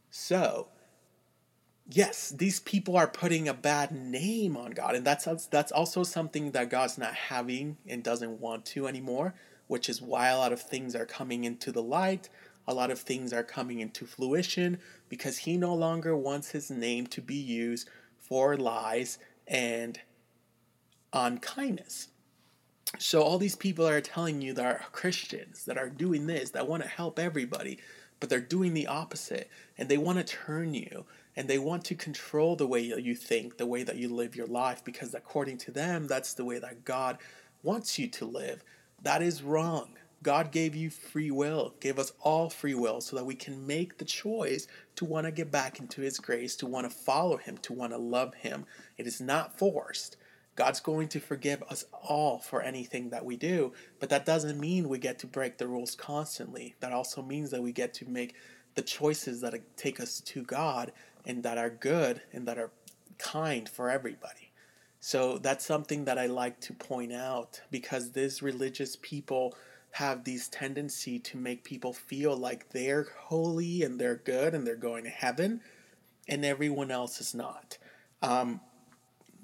So, 0.10 0.70
yes, 1.90 2.30
these 2.30 2.60
people 2.60 2.98
are 2.98 3.08
putting 3.08 3.48
a 3.48 3.54
bad 3.54 3.92
name 3.92 4.58
on 4.58 4.72
God, 4.72 4.96
and 4.96 5.06
that's 5.06 5.26
that's 5.48 5.72
also 5.72 6.04
something 6.04 6.52
that 6.52 6.70
God's 6.70 6.98
not 6.98 7.14
having 7.14 7.78
and 7.88 8.04
doesn't 8.04 8.40
want 8.40 8.66
to 8.68 8.88
anymore, 8.88 9.34
which 9.68 9.90
is 9.90 10.02
why 10.02 10.30
a 10.30 10.38
lot 10.38 10.54
of 10.54 10.62
things 10.62 10.96
are 10.96 11.06
coming 11.06 11.44
into 11.44 11.72
the 11.72 11.84
light, 11.84 12.30
a 12.68 12.74
lot 12.74 12.92
of 12.92 13.00
things 13.00 13.32
are 13.32 13.44
coming 13.44 13.80
into 13.80 14.06
fruition 14.06 14.78
because 15.10 15.40
he 15.40 15.58
no 15.58 15.74
longer 15.74 16.16
wants 16.16 16.52
his 16.52 16.70
name 16.70 17.08
to 17.08 17.22
be 17.22 17.36
used 17.36 17.90
for 18.18 18.58
lies 18.58 19.18
and 19.48 20.00
unkindness. 21.14 22.10
So 23.00 23.22
all 23.22 23.38
these 23.38 23.56
people 23.56 23.88
are 23.88 24.02
telling 24.02 24.42
you 24.42 24.54
that 24.54 24.66
are 24.66 24.86
Christians 24.92 25.66
that 25.66 25.78
are 25.78 25.90
doing 25.90 26.28
this, 26.28 26.52
that 26.52 26.68
want 26.68 26.84
to 26.84 26.90
help 26.90 27.20
everybody, 27.20 27.80
but 28.20 28.30
they're 28.30 28.40
doing 28.40 28.74
the 28.74 28.88
opposite 28.88 29.50
and 29.78 29.88
they 29.88 29.98
want 29.98 30.18
to 30.18 30.24
turn 30.24 30.74
you 30.74 31.06
and 31.38 31.48
they 31.48 31.60
want 31.60 31.86
to 31.86 31.96
control 31.96 32.56
the 32.56 32.66
way 32.66 32.82
you 32.82 33.14
think, 33.14 33.58
the 33.58 33.68
way 33.68 33.84
that 33.84 33.96
you 33.96 34.10
live 34.10 34.36
your 34.36 34.48
life, 34.48 34.84
because 34.84 35.14
according 35.14 35.60
to 35.60 35.72
them, 35.72 36.08
that's 36.08 36.34
the 36.34 36.44
way 36.44 36.58
that 36.58 36.84
God 36.84 37.20
wants 37.62 38.00
you 38.00 38.08
to 38.08 38.26
live. 38.26 38.64
That 39.04 39.22
is 39.22 39.44
wrong. 39.44 39.90
God 40.24 40.52
gave 40.52 40.76
you 40.76 40.90
free 40.90 41.30
will, 41.30 41.76
gave 41.80 42.00
us 42.00 42.12
all 42.22 42.50
free 42.50 42.74
will, 42.74 43.02
so 43.02 43.16
that 43.16 43.26
we 43.26 43.36
can 43.36 43.68
make 43.68 44.00
the 44.00 44.06
choice 44.06 44.68
to 44.96 45.06
want 45.06 45.28
to 45.28 45.32
get 45.32 45.52
back 45.52 45.80
into 45.80 46.02
His 46.02 46.18
grace, 46.18 46.56
to 46.56 46.66
want 46.66 46.90
to 46.90 46.98
follow 46.98 47.38
Him, 47.38 47.60
to 47.60 47.72
want 47.72 47.94
to 47.94 48.00
love 48.00 48.34
Him. 48.34 48.66
It 48.98 49.06
is 49.06 49.22
not 49.22 49.60
forced. 49.60 50.18
God's 50.56 50.80
going 50.80 51.08
to 51.10 51.20
forgive 51.20 51.62
us 51.70 51.86
all 51.92 52.40
for 52.40 52.64
anything 52.64 53.12
that 53.12 53.24
we 53.24 53.38
do, 53.38 53.74
but 54.00 54.10
that 54.10 54.26
doesn't 54.26 54.60
mean 54.60 54.90
we 54.90 54.98
get 54.98 55.20
to 55.20 55.28
break 55.28 55.60
the 55.60 55.68
rules 55.68 55.94
constantly. 55.94 56.74
That 56.80 56.94
also 56.94 57.22
means 57.22 57.52
that 57.52 57.62
we 57.62 57.72
get 57.72 57.94
to 57.96 58.10
make 58.10 58.34
the 58.74 58.82
choices 58.82 59.42
that 59.42 59.56
take 59.76 60.00
us 60.00 60.22
to 60.22 60.44
God 60.44 60.92
and 61.28 61.44
that 61.44 61.58
are 61.58 61.70
good 61.70 62.22
and 62.32 62.48
that 62.48 62.58
are 62.58 62.72
kind 63.20 63.68
for 63.70 63.90
everybody. 63.90 64.52
So 65.00 65.38
that's 65.38 65.66
something 65.66 66.06
that 66.06 66.18
I 66.18 66.26
like 66.26 66.60
to 66.62 66.74
point 66.74 67.14
out 67.14 67.62
because 67.70 68.12
these 68.12 68.42
religious 68.42 68.98
people 69.02 69.56
have 69.92 70.24
these 70.24 70.48
tendency 70.48 71.20
to 71.20 71.38
make 71.38 71.64
people 71.64 71.94
feel 71.94 72.36
like 72.36 72.70
they're 72.70 73.08
holy 73.20 73.84
and 73.84 74.00
they're 74.00 74.16
good 74.16 74.56
and 74.56 74.66
they're 74.66 74.76
going 74.76 75.04
to 75.04 75.10
heaven 75.10 75.62
and 76.28 76.46
everyone 76.46 76.92
else 76.92 77.20
is 77.20 77.36
not. 77.36 77.78
Um, 78.22 78.62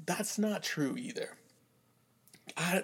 that's 0.05 0.39
not 0.39 0.63
true 0.63 0.95
either. 0.97 1.37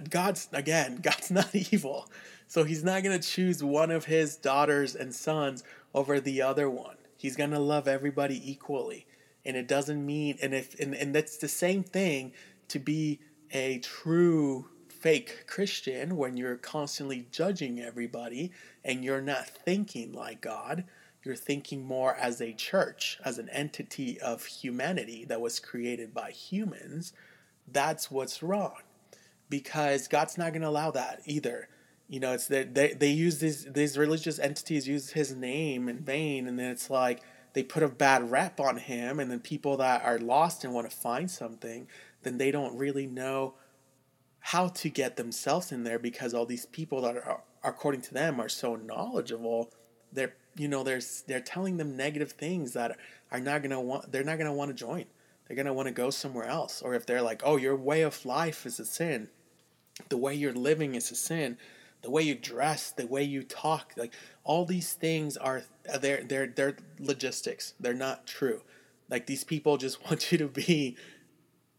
God's, 0.09 0.47
again, 0.51 0.99
God's 1.01 1.31
not 1.31 1.53
evil. 1.53 2.09
So 2.47 2.63
he's 2.63 2.83
not 2.83 3.03
going 3.03 3.19
to 3.19 3.27
choose 3.27 3.63
one 3.63 3.91
of 3.91 4.05
his 4.05 4.35
daughters 4.35 4.95
and 4.95 5.13
sons 5.13 5.63
over 5.93 6.19
the 6.19 6.41
other 6.41 6.69
one. 6.69 6.95
He's 7.19 7.35
going 7.35 7.51
to 7.51 7.59
love 7.59 7.85
everybody 7.85 8.41
equally. 8.49 9.05
And 9.43 9.57
it 9.57 9.67
doesn't 9.67 10.05
mean, 10.05 10.37
and 10.41 10.53
if, 10.53 10.79
and, 10.79 10.95
and 10.95 11.13
that's 11.13 11.35
the 11.35 11.49
same 11.49 11.83
thing 11.83 12.31
to 12.69 12.79
be 12.79 13.19
a 13.51 13.79
true 13.79 14.69
fake 14.87 15.45
Christian 15.45 16.15
when 16.15 16.37
you're 16.37 16.55
constantly 16.55 17.27
judging 17.29 17.81
everybody 17.81 18.53
and 18.85 19.03
you're 19.03 19.21
not 19.21 19.49
thinking 19.49 20.13
like 20.13 20.39
God. 20.39 20.85
You're 21.25 21.35
thinking 21.35 21.83
more 21.83 22.15
as 22.15 22.39
a 22.39 22.53
church, 22.53 23.19
as 23.25 23.37
an 23.37 23.49
entity 23.49 24.17
of 24.21 24.45
humanity 24.45 25.25
that 25.25 25.41
was 25.41 25.59
created 25.59 26.13
by 26.13 26.31
humans. 26.31 27.11
That's 27.67 28.09
what's 28.09 28.41
wrong. 28.41 28.77
Because 29.49 30.07
God's 30.07 30.37
not 30.37 30.53
going 30.53 30.61
to 30.61 30.69
allow 30.69 30.91
that 30.91 31.19
either. 31.25 31.67
You 32.09 32.19
know, 32.19 32.33
it's 32.33 32.47
that 32.47 32.73
they, 32.73 32.93
they 32.93 33.11
use 33.11 33.39
these 33.39 33.65
these 33.65 33.97
religious 33.97 34.39
entities 34.39 34.87
use 34.87 35.11
his 35.11 35.33
name 35.33 35.87
in 35.87 35.99
vain, 35.99 36.47
and 36.47 36.59
then 36.59 36.71
it's 36.71 36.89
like 36.89 37.21
they 37.53 37.63
put 37.63 37.83
a 37.83 37.87
bad 37.87 38.29
rep 38.29 38.59
on 38.59 38.77
him, 38.77 39.19
and 39.19 39.31
then 39.31 39.39
people 39.39 39.77
that 39.77 40.03
are 40.03 40.19
lost 40.19 40.63
and 40.63 40.73
want 40.73 40.89
to 40.89 40.95
find 40.95 41.29
something, 41.29 41.87
then 42.23 42.37
they 42.37 42.51
don't 42.51 42.75
really 42.75 43.07
know 43.07 43.53
how 44.39 44.67
to 44.69 44.89
get 44.89 45.15
themselves 45.15 45.71
in 45.71 45.83
there 45.83 45.99
because 45.99 46.33
all 46.33 46.45
these 46.45 46.65
people 46.65 47.01
that 47.01 47.15
are 47.15 47.43
according 47.63 48.01
to 48.01 48.13
them 48.13 48.39
are 48.39 48.49
so 48.49 48.75
knowledgeable 48.75 49.69
they're 50.11 50.33
you 50.55 50.67
know 50.67 50.83
they're 50.83 51.01
they're 51.27 51.39
telling 51.39 51.77
them 51.77 51.95
negative 51.95 52.31
things 52.31 52.73
that 52.73 52.97
are 53.31 53.39
not 53.39 53.61
going 53.61 53.71
to 53.71 53.79
want 53.79 54.11
they're 54.11 54.23
not 54.23 54.37
going 54.37 54.49
to 54.49 54.53
want 54.53 54.69
to 54.69 54.75
join. 54.75 55.05
They're 55.47 55.55
going 55.55 55.65
to 55.65 55.73
want 55.73 55.87
to 55.87 55.93
go 55.93 56.11
somewhere 56.11 56.45
else 56.45 56.81
or 56.81 56.93
if 56.93 57.05
they're 57.05 57.21
like 57.21 57.41
oh 57.45 57.57
your 57.57 57.75
way 57.75 58.01
of 58.01 58.25
life 58.25 58.65
is 58.65 58.79
a 58.79 58.85
sin. 58.85 59.29
The 60.09 60.17
way 60.17 60.33
you're 60.33 60.53
living 60.53 60.95
is 60.95 61.11
a 61.11 61.15
sin 61.15 61.57
the 62.01 62.09
way 62.09 62.21
you 62.21 62.35
dress 62.35 62.91
the 62.91 63.05
way 63.07 63.23
you 63.23 63.43
talk 63.43 63.93
like 63.97 64.13
all 64.43 64.65
these 64.65 64.93
things 64.93 65.37
are 65.37 65.63
they're 65.99 66.23
they're 66.23 66.47
they're 66.47 66.77
logistics 66.99 67.73
they're 67.79 67.93
not 67.93 68.25
true 68.25 68.61
like 69.09 69.25
these 69.25 69.43
people 69.43 69.77
just 69.77 70.03
want 70.05 70.31
you 70.31 70.37
to 70.37 70.47
be 70.47 70.95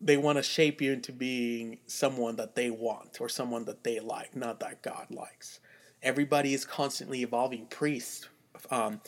they 0.01 0.17
want 0.17 0.39
to 0.39 0.43
shape 0.43 0.81
you 0.81 0.93
into 0.93 1.13
being 1.13 1.79
someone 1.87 2.37
that 2.37 2.55
they 2.55 2.71
want 2.71 3.21
or 3.21 3.29
someone 3.29 3.65
that 3.67 3.85
they 3.85 4.01
like, 4.01 4.35
not 4.35 4.61
that 4.61 4.83
God 4.83 5.07
likes. 5.11 5.61
Everybody 6.03 6.55
is 6.55 6.65
constantly 6.65 7.23
evolving. 7.23 7.67
Priests, 7.67 8.29
um, 8.71 9.01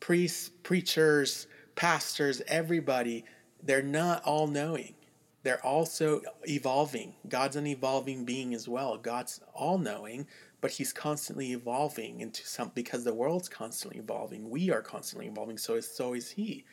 priests, 0.00 0.50
preachers, 0.64 1.46
pastors, 1.76 2.42
everybody, 2.48 3.24
they're 3.62 3.82
not 3.82 4.24
all 4.24 4.48
knowing. 4.48 4.94
They're 5.42 5.64
also 5.64 6.20
evolving. 6.42 7.14
God's 7.28 7.56
an 7.56 7.66
evolving 7.66 8.24
being 8.24 8.52
as 8.52 8.68
well. 8.68 8.98
God's 8.98 9.40
all 9.54 9.78
knowing, 9.78 10.26
but 10.60 10.72
He's 10.72 10.92
constantly 10.92 11.52
evolving 11.52 12.20
into 12.20 12.46
some 12.46 12.72
because 12.74 13.04
the 13.04 13.14
world's 13.14 13.48
constantly 13.48 13.98
evolving. 13.98 14.50
We 14.50 14.70
are 14.70 14.82
constantly 14.82 15.26
evolving, 15.26 15.58
so 15.58 15.74
is 15.74 15.90
so 15.90 16.14
is 16.14 16.30
He. 16.30 16.64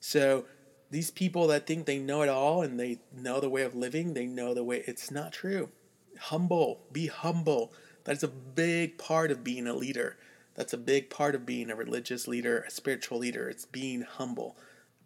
So 0.00 0.44
these 0.90 1.10
people 1.10 1.46
that 1.48 1.66
think 1.66 1.86
they 1.86 1.98
know 1.98 2.22
it 2.22 2.28
all 2.28 2.62
and 2.62 2.78
they 2.78 3.00
know 3.14 3.40
the 3.40 3.48
way 3.48 3.62
of 3.62 3.74
living, 3.74 4.14
they 4.14 4.26
know 4.26 4.54
the 4.54 4.64
way. 4.64 4.82
It's 4.86 5.10
not 5.10 5.32
true. 5.32 5.68
Humble, 6.18 6.80
be 6.92 7.06
humble. 7.06 7.72
That's 8.04 8.22
a 8.22 8.28
big 8.28 8.98
part 8.98 9.30
of 9.30 9.44
being 9.44 9.66
a 9.66 9.74
leader. 9.74 10.16
That's 10.54 10.72
a 10.72 10.78
big 10.78 11.10
part 11.10 11.34
of 11.34 11.46
being 11.46 11.70
a 11.70 11.76
religious 11.76 12.26
leader, 12.26 12.64
a 12.66 12.70
spiritual 12.70 13.18
leader. 13.18 13.48
It's 13.48 13.64
being 13.64 14.02
humble, 14.02 14.56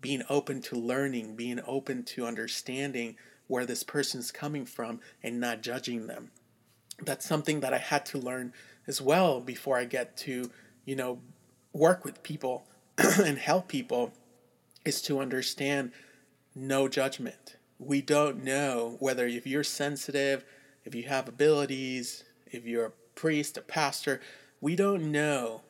being 0.00 0.22
open 0.30 0.62
to 0.62 0.76
learning, 0.76 1.36
being 1.36 1.60
open 1.66 2.02
to 2.04 2.26
understanding 2.26 3.16
where 3.46 3.66
this 3.66 3.82
person's 3.82 4.32
coming 4.32 4.64
from 4.64 5.00
and 5.22 5.38
not 5.38 5.60
judging 5.60 6.06
them. 6.06 6.30
That's 7.02 7.26
something 7.26 7.60
that 7.60 7.74
I 7.74 7.78
had 7.78 8.06
to 8.06 8.18
learn 8.18 8.52
as 8.86 9.00
well 9.00 9.40
before 9.40 9.78
I 9.78 9.84
get 9.84 10.16
to, 10.18 10.50
you 10.84 10.96
know, 10.96 11.20
work 11.72 12.04
with 12.04 12.22
people 12.22 12.66
and 12.98 13.38
help 13.38 13.68
people 13.68 14.12
is 14.84 15.02
to 15.02 15.18
understand 15.18 15.92
no 16.54 16.88
judgment. 16.88 17.56
We 17.78 18.00
don't 18.00 18.44
know 18.44 18.96
whether 19.00 19.26
if 19.26 19.46
you're 19.46 19.64
sensitive, 19.64 20.44
if 20.84 20.94
you 20.94 21.04
have 21.04 21.28
abilities, 21.28 22.24
if 22.46 22.64
you're 22.64 22.86
a 22.86 22.92
priest, 23.14 23.56
a 23.56 23.62
pastor, 23.62 24.20
we 24.60 24.76
don't 24.76 25.10
know 25.10 25.62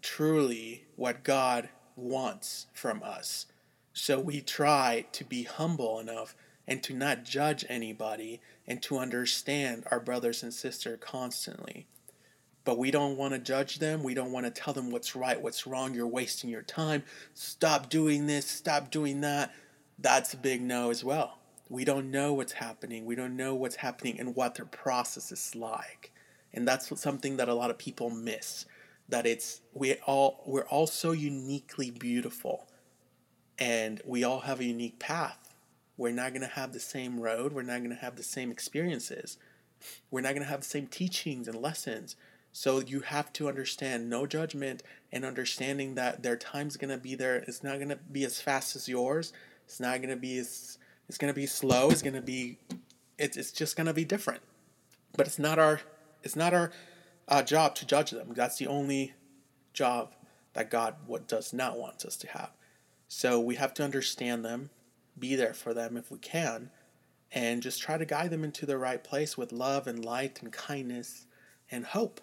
truly 0.00 0.84
what 0.96 1.22
God 1.22 1.68
wants 1.94 2.66
from 2.72 3.02
us. 3.02 3.46
So 3.92 4.18
we 4.18 4.40
try 4.40 5.06
to 5.12 5.24
be 5.24 5.44
humble 5.44 6.00
enough 6.00 6.34
and 6.66 6.82
to 6.82 6.94
not 6.94 7.24
judge 7.24 7.64
anybody 7.68 8.40
and 8.66 8.82
to 8.82 8.98
understand 8.98 9.84
our 9.90 10.00
brothers 10.00 10.42
and 10.42 10.54
sisters 10.54 10.98
constantly 11.00 11.86
but 12.64 12.78
we 12.78 12.90
don't 12.90 13.16
want 13.16 13.34
to 13.34 13.40
judge 13.40 13.78
them. 13.78 14.02
We 14.02 14.14
don't 14.14 14.32
want 14.32 14.46
to 14.46 14.50
tell 14.50 14.72
them 14.72 14.90
what's 14.90 15.16
right, 15.16 15.40
what's 15.40 15.66
wrong. 15.66 15.94
You're 15.94 16.06
wasting 16.06 16.50
your 16.50 16.62
time. 16.62 17.02
Stop 17.34 17.88
doing 17.88 18.26
this, 18.26 18.46
stop 18.46 18.90
doing 18.90 19.20
that. 19.22 19.52
That's 19.98 20.34
a 20.34 20.36
big 20.36 20.62
no 20.62 20.90
as 20.90 21.04
well. 21.04 21.38
We 21.68 21.84
don't 21.84 22.10
know 22.10 22.32
what's 22.34 22.52
happening. 22.52 23.04
We 23.04 23.14
don't 23.14 23.36
know 23.36 23.54
what's 23.54 23.76
happening 23.76 24.20
and 24.20 24.36
what 24.36 24.54
their 24.54 24.66
process 24.66 25.32
is 25.32 25.54
like. 25.54 26.12
And 26.52 26.68
that's 26.68 27.00
something 27.00 27.38
that 27.38 27.48
a 27.48 27.54
lot 27.54 27.70
of 27.70 27.78
people 27.78 28.10
miss. 28.10 28.66
That 29.08 29.26
it's 29.26 29.60
we 29.74 29.94
all 30.06 30.42
we're 30.46 30.66
all 30.66 30.86
so 30.86 31.12
uniquely 31.12 31.90
beautiful 31.90 32.68
and 33.58 34.00
we 34.04 34.22
all 34.24 34.40
have 34.40 34.60
a 34.60 34.64
unique 34.64 34.98
path. 34.98 35.41
We're 35.96 36.12
not 36.12 36.30
going 36.30 36.42
to 36.42 36.54
have 36.54 36.72
the 36.72 36.80
same 36.80 37.20
road, 37.20 37.52
we're 37.52 37.62
not 37.62 37.78
going 37.78 37.90
to 37.90 37.96
have 37.96 38.16
the 38.16 38.22
same 38.22 38.50
experiences. 38.50 39.38
We're 40.10 40.20
not 40.20 40.30
going 40.30 40.44
to 40.44 40.48
have 40.48 40.60
the 40.60 40.66
same 40.66 40.86
teachings 40.86 41.48
and 41.48 41.60
lessons. 41.60 42.14
So 42.52 42.80
you 42.80 43.00
have 43.00 43.32
to 43.34 43.48
understand 43.48 44.08
no 44.10 44.26
judgment 44.26 44.82
and 45.10 45.24
understanding 45.24 45.94
that 45.94 46.22
their 46.22 46.36
time's 46.36 46.76
going 46.76 46.90
to 46.90 46.98
be 46.98 47.14
there. 47.14 47.36
It's 47.36 47.64
not 47.64 47.78
going 47.78 47.88
to 47.88 47.96
be 47.96 48.24
as 48.24 48.40
fast 48.40 48.76
as 48.76 48.88
yours. 48.88 49.32
It's 49.64 49.80
not 49.80 49.98
going 49.98 50.10
to 50.10 50.16
be 50.16 50.38
as 50.38 50.78
it's 51.08 51.18
going 51.18 51.32
to 51.32 51.38
be 51.38 51.46
slow. 51.46 51.90
It's 51.90 52.02
going 52.02 52.14
to 52.14 52.20
be 52.20 52.58
it's 53.18 53.36
it's 53.36 53.52
just 53.52 53.76
going 53.76 53.86
to 53.86 53.94
be 53.94 54.04
different. 54.04 54.42
But 55.16 55.26
it's 55.26 55.38
not 55.38 55.58
our 55.58 55.80
it's 56.22 56.36
not 56.36 56.52
our 56.52 56.70
uh, 57.28 57.42
job 57.42 57.74
to 57.76 57.86
judge 57.86 58.10
them. 58.10 58.32
That's 58.34 58.58
the 58.58 58.66
only 58.66 59.14
job 59.72 60.14
that 60.52 60.70
God 60.70 60.96
what 61.06 61.26
does 61.26 61.52
not 61.52 61.78
want 61.78 62.04
us 62.04 62.16
to 62.18 62.28
have. 62.28 62.50
So 63.08 63.40
we 63.40 63.54
have 63.56 63.74
to 63.74 63.84
understand 63.84 64.44
them, 64.44 64.70
be 65.18 65.36
there 65.36 65.54
for 65.54 65.74
them 65.74 65.96
if 65.96 66.10
we 66.10 66.18
can, 66.18 66.70
and 67.30 67.62
just 67.62 67.80
try 67.80 67.96
to 67.96 68.04
guide 68.04 68.30
them 68.30 68.44
into 68.44 68.66
the 68.66 68.78
right 68.78 69.02
place 69.02 69.36
with 69.36 69.52
love 69.52 69.86
and 69.86 70.04
light 70.04 70.40
and 70.42 70.52
kindness 70.52 71.26
and 71.70 71.84
hope. 71.84 72.20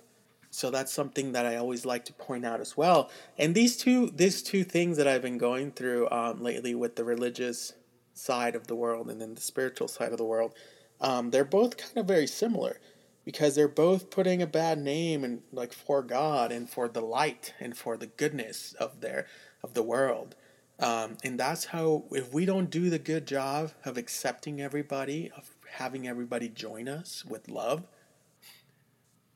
So 0.51 0.72
that's 0.72 0.91
something 0.91 1.34
that 1.34 1.46
I 1.46 1.58
always 1.58 1.86
like 1.86 2.05
to 2.05 2.13
point 2.13 2.46
out 2.46 2.60
as 2.60 2.75
well. 2.75 3.10
And 3.38 3.53
these 3.53 3.77
two, 3.77 4.10
these 4.10 4.41
two 4.41 4.63
things 4.63 4.98
that 4.98 5.08
I've 5.08 5.22
been 5.22 5.38
going 5.38 5.72
through 5.72 6.10
um, 6.10 6.41
lately 6.41 6.74
with 6.74 6.96
the 6.96 7.03
religious 7.03 7.74
side 8.13 8.55
of 8.55 8.67
the 8.67 8.75
world 8.75 9.10
and 9.10 9.22
then 9.22 9.36
the 9.36 9.41
spiritual 9.41 9.88
side 9.88 10.12
of 10.12 10.17
the 10.17 10.25
world, 10.25 10.55
um, 11.01 11.29
they're 11.29 11.46
both 11.46 11.77
kind 11.77 11.98
of 11.98 12.08
very 12.08 12.27
similar 12.27 12.79
because 13.25 13.55
they're 13.55 13.67
both 13.67 14.10
putting 14.10 14.41
a 14.41 14.48
bad 14.48 14.79
name 14.79 15.24
and 15.24 15.41
like 15.51 15.72
for 15.72 16.01
God 16.01 16.51
and 16.51 16.69
for 16.69 16.88
the 16.88 17.01
light 17.01 17.53
and 17.60 17.77
for 17.77 17.96
the 17.96 18.08
goodness 18.08 18.74
of 18.79 19.01
their 19.01 19.27
of 19.62 19.75
the 19.75 19.84
world. 19.84 20.36
Um, 20.79 21.17
and 21.24 21.38
that's 21.39 21.65
how 21.65 22.05
if 22.12 22.33
we 22.33 22.45
don't 22.45 22.69
do 22.69 22.89
the 22.89 23.00
good 23.00 23.27
job 23.27 23.71
of 23.83 23.98
accepting 23.98 24.62
everybody, 24.62 25.29
of 25.36 25.50
having 25.71 26.07
everybody 26.07 26.48
join 26.48 26.88
us 26.88 27.25
with 27.25 27.50
love, 27.50 27.83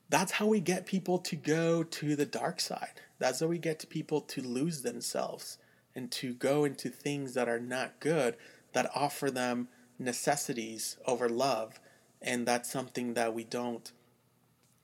that's 0.10 0.34
how 0.34 0.48
we 0.48 0.62
get 0.62 0.86
people 0.86 1.18
to 1.20 1.36
go 1.36 1.84
to 1.84 2.16
the 2.16 2.26
dark 2.26 2.62
side. 2.62 3.02
That's 3.20 3.42
how 3.42 3.48
we 3.48 3.58
get 3.58 3.90
people 3.90 4.22
to 4.22 4.42
lose 4.42 4.84
themselves 4.84 5.58
and 5.96 6.12
to 6.12 6.34
go 6.34 6.64
into 6.64 6.90
things 6.90 7.34
that 7.34 7.50
are 7.50 7.60
not 7.60 8.00
good, 8.00 8.38
that 8.72 8.90
offer 8.96 9.30
them 9.30 9.68
necessities 10.00 10.98
over 11.06 11.28
love. 11.28 11.80
And 12.22 12.46
that's 12.46 12.72
something 12.72 13.16
that 13.16 13.34
we 13.34 13.44
don't, 13.44 13.92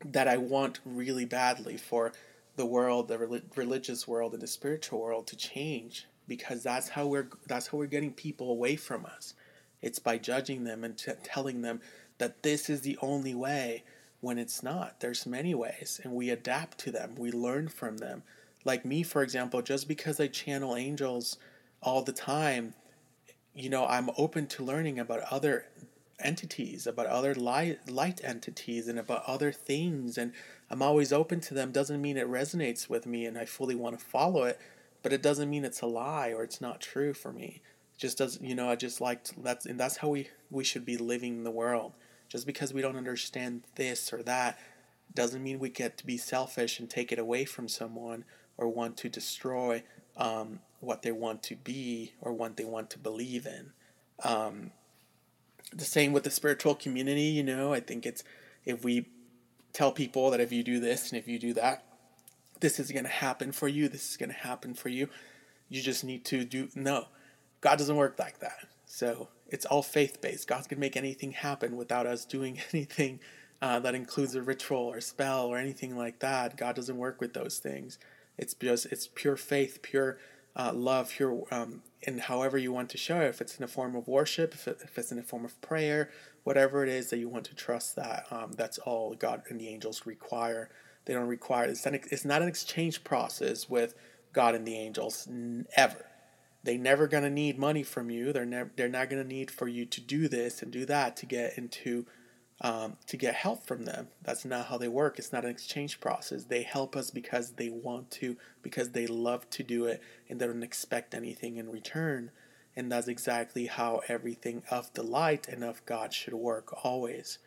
that 0.04 0.28
I 0.28 0.38
want 0.38 0.80
really 0.84 1.26
badly 1.26 1.78
for 1.78 2.12
the 2.58 2.66
world, 2.66 3.08
the 3.08 3.42
religious 3.56 4.08
world, 4.08 4.34
and 4.34 4.42
the 4.42 4.48
spiritual 4.48 5.00
world 5.00 5.28
to 5.28 5.38
change 5.38 6.08
because 6.30 6.64
that's 6.64 6.90
how 6.90 7.08
we're 7.08 7.28
that's 7.48 7.68
how 7.68 7.78
we're 7.78 7.88
getting 7.88 8.14
people 8.14 8.50
away 8.52 8.78
from 8.78 9.06
us. 9.06 9.34
It's 9.82 10.00
by 10.00 10.18
judging 10.18 10.64
them 10.64 10.84
and 10.86 10.98
t- 10.98 11.12
telling 11.24 11.62
them 11.62 11.82
that 12.20 12.44
this 12.44 12.70
is 12.70 12.82
the 12.82 12.98
only 13.02 13.36
way 13.36 13.84
when 14.22 14.38
it's 14.38 14.64
not. 14.64 15.00
There's 15.02 15.26
many 15.26 15.54
ways, 15.56 16.00
and 16.04 16.14
we 16.14 16.30
adapt 16.30 16.78
to 16.80 16.92
them. 16.92 17.16
We 17.18 17.32
learn 17.32 17.68
from 17.68 17.98
them. 17.98 18.24
Like 18.64 18.86
me, 18.86 19.04
for 19.04 19.24
example, 19.24 19.62
just 19.62 19.88
because 19.88 20.20
I 20.20 20.28
channel 20.28 20.76
angels 20.76 21.38
all 21.82 22.04
the 22.04 22.14
time, 22.14 22.74
you 23.54 23.70
know, 23.70 23.86
I'm 23.86 24.10
open 24.18 24.48
to 24.48 24.64
learning 24.64 25.00
about 25.00 25.22
other 25.32 25.66
entities, 26.20 26.86
about 26.86 27.06
other 27.08 27.34
light, 27.34 27.90
light 27.90 28.22
entities, 28.24 28.88
and 28.88 29.00
about 29.00 29.24
other 29.26 29.52
things. 29.52 30.18
And 30.18 30.34
I'm 30.70 30.82
always 30.82 31.14
open 31.14 31.40
to 31.42 31.54
them. 31.54 31.72
Doesn't 31.72 32.02
mean 32.02 32.18
it 32.18 32.28
resonates 32.28 32.90
with 32.90 33.06
me 33.06 33.26
and 33.26 33.38
I 33.38 33.46
fully 33.46 33.76
want 33.76 33.98
to 33.98 34.06
follow 34.06 34.44
it, 34.44 34.60
but 35.02 35.14
it 35.14 35.22
doesn't 35.22 35.50
mean 35.50 35.66
it's 35.66 35.82
a 35.82 35.88
lie 35.88 36.30
or 36.30 36.44
it's 36.44 36.62
not 36.62 36.82
true 36.82 37.14
for 37.14 37.32
me. 37.32 37.62
It 37.96 38.00
just 38.00 38.18
doesn't, 38.18 38.46
you 38.46 38.56
know, 38.56 38.70
I 38.70 38.76
just 38.76 39.02
like 39.02 39.26
that's, 39.38 39.66
and 39.66 39.80
that's 39.80 39.98
how 39.98 40.10
we, 40.10 40.30
we 40.50 40.64
should 40.64 40.86
be 40.86 40.98
living 40.98 41.38
in 41.38 41.44
the 41.44 41.52
world 41.52 41.94
just 42.28 42.46
because 42.46 42.74
we 42.74 42.82
don't 42.82 42.96
understand 42.96 43.64
this 43.76 44.14
or 44.14 44.24
that 44.24 44.60
doesn't 45.14 45.44
mean 45.44 45.60
we 45.60 45.70
get 45.70 45.98
to 45.98 46.06
be 46.06 46.18
selfish 46.18 46.80
and 46.80 46.90
take 46.90 47.12
it 47.12 47.20
away 47.20 47.44
from 47.44 47.68
someone 47.68 48.24
or 48.58 48.68
want 48.68 48.98
to 48.98 49.10
destroy 49.10 49.84
um, 50.18 50.60
what 50.80 51.02
they 51.02 51.12
want 51.12 51.42
to 51.44 51.56
be 51.56 52.14
or 52.22 52.32
what 52.32 52.58
they 52.58 52.66
want 52.66 52.90
to 52.92 53.00
believe 53.00 53.48
in. 53.48 53.72
Um, 54.24 54.72
the 55.74 55.86
same 55.86 56.14
with 56.14 56.24
the 56.24 56.32
spiritual 56.32 56.76
community, 56.76 57.22
you 57.22 57.44
know, 57.44 57.74
I 57.74 57.80
think 57.80 58.06
it's 58.06 58.24
if 58.66 58.84
we 58.84 59.08
tell 59.74 59.92
people 59.92 60.32
that 60.32 60.40
if 60.40 60.52
you 60.52 60.64
do 60.64 60.80
this 60.80 61.12
and 61.12 61.20
if 61.20 61.28
you 61.28 61.40
do 61.40 61.54
that, 61.54 61.84
this 62.60 62.80
is 62.80 62.92
going 62.92 63.06
to 63.06 63.10
happen 63.10 63.52
for 63.52 63.68
you, 63.68 63.88
this 63.88 64.10
is 64.12 64.18
going 64.18 64.30
to 64.30 64.36
happen 64.36 64.74
for 64.74 64.90
you, 64.90 65.10
you 65.70 65.82
just 65.82 66.04
need 66.04 66.26
to 66.26 66.44
do. 66.44 66.70
No, 66.76 67.06
God 67.62 67.78
doesn't 67.78 67.96
work 67.96 68.18
like 68.20 68.40
that. 68.40 68.68
So 68.86 69.30
it's 69.48 69.66
all 69.66 69.84
faith 69.84 70.22
based. 70.22 70.48
God 70.48 70.68
can 70.68 70.80
make 70.80 70.98
anything 70.98 71.32
happen 71.32 71.78
without 71.78 72.06
us 72.06 72.26
doing 72.26 72.60
anything 72.74 73.20
uh, 73.62 73.80
that 73.80 73.96
includes 73.96 74.36
a 74.36 74.42
ritual 74.42 74.80
or 74.80 75.02
spell 75.02 75.48
or 75.48 75.58
anything 75.58 75.98
like 75.98 76.20
that. 76.20 76.58
God 76.58 76.76
doesn't 76.76 76.98
work 76.98 77.20
with 77.20 77.34
those 77.34 77.60
things. 77.60 78.00
It's 78.38 78.54
just 78.54 78.86
it's 78.88 79.08
pure 79.08 79.36
faith, 79.36 79.82
pure 79.82 80.18
uh, 80.56 80.72
love, 80.74 81.10
pure 81.12 81.44
um, 81.52 81.82
in 82.02 82.20
however 82.20 82.58
you 82.58 82.72
want 82.72 82.90
to 82.90 82.98
show 82.98 83.20
it. 83.20 83.28
If 83.28 83.42
it's 83.42 83.58
in 83.58 83.64
a 83.64 83.68
form 83.68 83.96
of 83.96 84.08
worship, 84.08 84.54
if, 84.54 84.68
it, 84.68 84.80
if 84.84 84.98
it's 84.98 85.12
in 85.12 85.20
a 85.20 85.24
form 85.24 85.44
of 85.44 85.60
prayer, 85.62 86.10
whatever 86.44 86.84
it 86.84 86.90
is 86.90 87.10
that 87.10 87.18
you 87.18 87.28
want 87.28 87.46
to 87.46 87.56
trust 87.56 87.96
that, 87.98 88.26
um, 88.32 88.54
that's 88.54 88.78
all 88.80 89.14
God 89.14 89.44
and 89.50 89.60
the 89.60 89.68
angels 89.68 90.06
require. 90.06 90.70
They 91.10 91.16
don't 91.16 91.28
require 91.28 91.66
it's, 91.66 91.88
an, 91.88 92.00
it's 92.12 92.24
not 92.24 92.44
an 92.44 92.48
exchange 92.48 93.04
process 93.04 93.68
with 93.68 93.96
God 94.32 94.54
and 94.54 94.66
the 94.66 94.76
angels 94.76 95.28
ever 95.76 96.06
they 96.64 96.78
never 96.78 97.08
to 97.08 97.30
need 97.30 97.58
money 97.58 97.84
from 97.84 98.10
you. 98.10 98.34
They're 98.34 98.46
never 98.46 98.72
they're 98.76 98.90
not 98.90 99.10
to 99.10 99.24
need 99.24 99.50
for 99.52 99.68
you 99.68 99.86
to 99.86 100.02
do 100.02 100.28
this 100.28 100.62
and 100.62 100.72
do 100.72 100.86
that 100.86 101.16
to 101.18 101.26
get 101.26 101.58
into 101.58 102.06
um, 102.62 102.98
to 103.08 103.16
get 103.16 103.36
help 103.36 103.66
from 103.66 103.86
them. 103.86 104.10
That's 104.22 104.44
not 104.44 104.66
how 104.66 104.78
they 104.78 104.90
work. 104.90 105.18
It's 105.18 105.32
not 105.32 105.46
an 105.46 105.52
exchange 105.52 106.02
process. 106.02 106.44
They 106.44 106.64
help 106.64 106.96
us 106.98 107.10
because 107.10 107.52
they 107.52 107.70
want 107.70 108.12
to, 108.12 108.36
because 108.62 108.90
they 108.90 109.08
love 109.08 109.50
to 109.52 109.64
do 109.64 109.86
it, 109.86 110.02
and 110.28 110.40
they 110.40 110.46
don't 110.46 110.64
expect 110.64 111.14
anything 111.14 111.56
in 111.56 111.72
return. 111.72 112.32
And 112.76 112.92
that's 112.92 113.08
exactly 113.08 113.68
how 113.68 114.02
everything 114.10 114.64
of 114.70 114.94
the 114.94 115.04
light 115.04 115.48
and 115.48 115.64
of 115.64 115.86
God 115.86 116.14
should 116.14 116.34
work 116.34 116.84
always. 116.84 117.40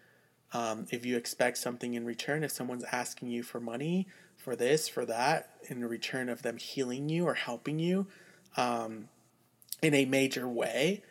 Um, 0.52 0.86
if 0.90 1.06
you 1.06 1.16
expect 1.16 1.58
something 1.58 1.94
in 1.94 2.04
return, 2.04 2.44
if 2.44 2.50
someone's 2.50 2.84
asking 2.92 3.28
you 3.28 3.42
for 3.42 3.60
money, 3.60 4.06
for 4.36 4.54
this, 4.54 4.88
for 4.88 5.06
that, 5.06 5.50
in 5.68 5.84
return 5.84 6.28
of 6.28 6.42
them 6.42 6.56
healing 6.56 7.08
you 7.08 7.26
or 7.26 7.34
helping 7.34 7.78
you, 7.78 8.06
um, 8.56 9.08
in 9.82 9.94
a 9.94 10.04
major 10.04 10.48
way, 10.48 11.02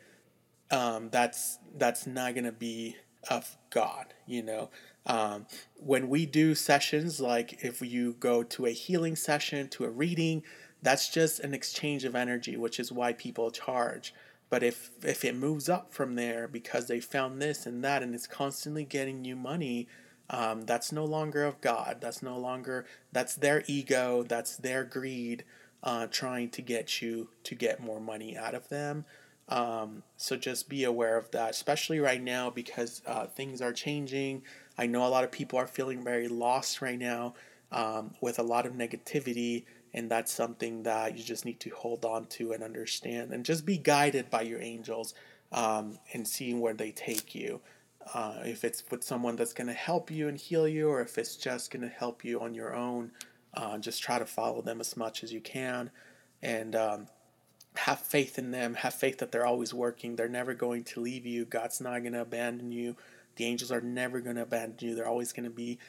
um, 0.69 1.09
that's 1.09 1.57
that's 1.77 2.07
not 2.07 2.33
going 2.33 2.45
to 2.45 2.51
be 2.51 2.95
of 3.29 3.57
God. 3.69 4.13
You 4.25 4.43
know, 4.43 4.69
um, 5.05 5.47
when 5.75 6.07
we 6.07 6.25
do 6.25 6.55
sessions, 6.55 7.19
like 7.19 7.63
if 7.63 7.81
you 7.81 8.13
go 8.19 8.43
to 8.43 8.65
a 8.65 8.71
healing 8.71 9.15
session, 9.15 9.67
to 9.69 9.85
a 9.85 9.89
reading, 9.89 10.43
that's 10.81 11.09
just 11.09 11.39
an 11.39 11.53
exchange 11.53 12.05
of 12.05 12.15
energy, 12.15 12.57
which 12.57 12.79
is 12.79 12.91
why 12.91 13.13
people 13.13 13.51
charge. 13.51 14.13
But 14.51 14.61
if 14.63 14.91
if 15.01 15.25
it 15.25 15.35
moves 15.35 15.69
up 15.69 15.93
from 15.93 16.15
there 16.15 16.47
because 16.47 16.87
they 16.87 16.99
found 16.99 17.41
this 17.41 17.65
and 17.65 17.83
that, 17.83 18.03
and 18.03 18.13
it's 18.13 18.27
constantly 18.27 18.83
getting 18.83 19.25
you 19.25 19.35
money, 19.35 19.87
um, 20.29 20.63
that's 20.63 20.91
no 20.91 21.05
longer 21.05 21.45
of 21.45 21.61
God. 21.61 21.97
That's 22.01 22.21
no 22.21 22.37
longer 22.37 22.85
that's 23.13 23.33
their 23.33 23.63
ego. 23.65 24.23
That's 24.23 24.57
their 24.57 24.83
greed 24.83 25.45
uh, 25.83 26.07
trying 26.07 26.49
to 26.49 26.61
get 26.61 27.01
you 27.01 27.29
to 27.43 27.55
get 27.55 27.81
more 27.81 28.01
money 28.01 28.37
out 28.37 28.53
of 28.53 28.67
them. 28.67 29.05
Um, 29.47 30.03
so 30.17 30.35
just 30.35 30.67
be 30.69 30.83
aware 30.83 31.17
of 31.17 31.31
that, 31.31 31.51
especially 31.51 31.99
right 31.99 32.21
now 32.21 32.49
because 32.49 33.01
uh, 33.07 33.27
things 33.27 33.61
are 33.61 33.73
changing. 33.73 34.43
I 34.77 34.85
know 34.85 35.05
a 35.05 35.09
lot 35.09 35.23
of 35.23 35.31
people 35.31 35.59
are 35.59 35.67
feeling 35.67 36.03
very 36.03 36.27
lost 36.27 36.81
right 36.81 36.99
now 36.99 37.35
um, 37.71 38.15
with 38.19 38.37
a 38.37 38.43
lot 38.43 38.65
of 38.65 38.73
negativity, 38.73 39.63
and 39.93 40.09
that's 40.09 40.31
something 40.31 40.83
that 40.83 41.17
you 41.17 41.23
just 41.23 41.45
need 41.45 41.59
to 41.61 41.69
hold 41.71 42.05
on 42.05 42.25
to 42.25 42.53
and 42.53 42.63
understand, 42.63 43.33
and 43.33 43.45
just 43.45 43.65
be 43.65 43.77
guided 43.77 44.29
by 44.29 44.41
your 44.41 44.61
angels 44.61 45.13
um, 45.51 45.97
and 46.13 46.27
seeing 46.27 46.59
where 46.59 46.73
they 46.73 46.91
take 46.91 47.35
you. 47.35 47.61
Uh, 48.13 48.39
if 48.45 48.63
it's 48.63 48.83
with 48.89 49.03
someone 49.03 49.35
that's 49.35 49.53
going 49.53 49.67
to 49.67 49.73
help 49.73 50.09
you 50.09 50.27
and 50.27 50.37
heal 50.37 50.67
you, 50.67 50.89
or 50.89 51.01
if 51.01 51.17
it's 51.17 51.35
just 51.35 51.71
going 51.71 51.83
to 51.83 51.89
help 51.89 52.25
you 52.25 52.39
on 52.39 52.55
your 52.55 52.73
own 52.73 53.11
uh, 53.53 53.77
just 53.77 54.01
try 54.01 54.19
to 54.19 54.25
follow 54.25 54.61
them 54.61 54.79
as 54.79 54.95
much 54.95 55.23
as 55.23 55.33
you 55.33 55.41
can 55.41 55.91
and 56.41 56.75
um, 56.75 57.07
have 57.75 57.99
faith 57.99 58.39
in 58.39 58.51
them. 58.51 58.75
Have 58.75 58.93
faith 58.93 59.17
that 59.19 59.31
they're 59.31 59.45
always 59.45 59.73
working. 59.73 60.15
They're 60.15 60.29
never 60.29 60.53
going 60.53 60.83
to 60.85 61.01
leave 61.01 61.25
you. 61.25 61.45
God's 61.45 61.81
not 61.81 61.99
going 61.99 62.13
to 62.13 62.21
abandon 62.21 62.71
you. 62.71 62.95
The 63.35 63.45
angels 63.45 63.71
are 63.71 63.81
never 63.81 64.19
going 64.21 64.35
to 64.37 64.43
abandon 64.43 64.87
you. 64.87 64.95
They're 64.95 65.07
always 65.07 65.33
going 65.33 65.45
to 65.45 65.49
be 65.49 65.79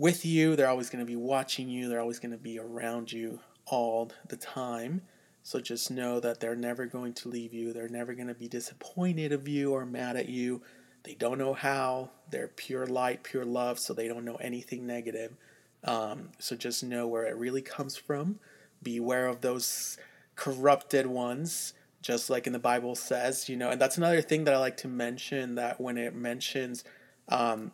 with 0.00 0.24
you. 0.24 0.56
They're 0.56 0.70
always 0.70 0.88
going 0.88 1.04
to 1.04 1.06
be 1.06 1.14
watching 1.14 1.68
you. 1.68 1.86
They're 1.86 2.00
always 2.00 2.18
going 2.18 2.32
to 2.32 2.38
be 2.38 2.58
around 2.58 3.12
you 3.12 3.38
all 3.66 4.10
the 4.28 4.36
time. 4.38 5.02
So 5.42 5.60
just 5.60 5.90
know 5.90 6.20
that 6.20 6.40
they're 6.40 6.56
never 6.56 6.86
going 6.86 7.12
to 7.14 7.28
leave 7.28 7.52
you. 7.52 7.74
They're 7.74 7.86
never 7.86 8.14
going 8.14 8.28
to 8.28 8.34
be 8.34 8.48
disappointed 8.48 9.30
of 9.30 9.46
you 9.46 9.74
or 9.74 9.84
mad 9.84 10.16
at 10.16 10.30
you. 10.30 10.62
They 11.02 11.14
don't 11.14 11.36
know 11.36 11.52
how. 11.52 12.12
They're 12.30 12.48
pure 12.48 12.86
light, 12.86 13.24
pure 13.24 13.44
love, 13.44 13.78
so 13.78 13.92
they 13.92 14.08
don't 14.08 14.24
know 14.24 14.36
anything 14.36 14.86
negative. 14.86 15.36
Um, 15.84 16.30
so 16.38 16.56
just 16.56 16.82
know 16.82 17.06
where 17.06 17.26
it 17.26 17.36
really 17.36 17.62
comes 17.62 17.96
from. 17.96 18.38
Beware 18.82 19.26
of 19.26 19.42
those 19.42 19.98
corrupted 20.34 21.06
ones, 21.06 21.74
just 22.00 22.30
like 22.30 22.46
in 22.46 22.54
the 22.54 22.58
Bible 22.58 22.94
says, 22.94 23.50
you 23.50 23.56
know. 23.56 23.68
And 23.68 23.78
that's 23.78 23.98
another 23.98 24.22
thing 24.22 24.44
that 24.44 24.54
I 24.54 24.58
like 24.58 24.78
to 24.78 24.88
mention 24.88 25.56
that 25.56 25.78
when 25.78 25.98
it 25.98 26.14
mentions 26.14 26.84
um, 27.28 27.72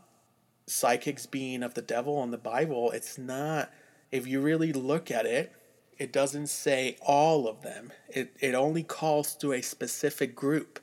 psychics 0.66 1.26
being 1.26 1.62
of 1.62 1.74
the 1.74 1.83
devil 1.83 2.22
in 2.22 2.31
the 2.31 2.38
Bible, 2.38 2.90
it's 2.90 3.18
not, 3.18 3.70
if 4.11 4.26
you 4.26 4.40
really 4.40 4.72
look 4.72 5.11
at 5.11 5.26
it, 5.26 5.52
it 5.98 6.12
doesn't 6.12 6.48
say 6.48 6.96
all 7.00 7.48
of 7.48 7.62
them. 7.62 7.92
It, 8.09 8.37
it 8.40 8.55
only 8.55 8.83
calls 8.83 9.35
to 9.37 9.52
a 9.52 9.62
specific 9.62 10.35
group 10.35 10.81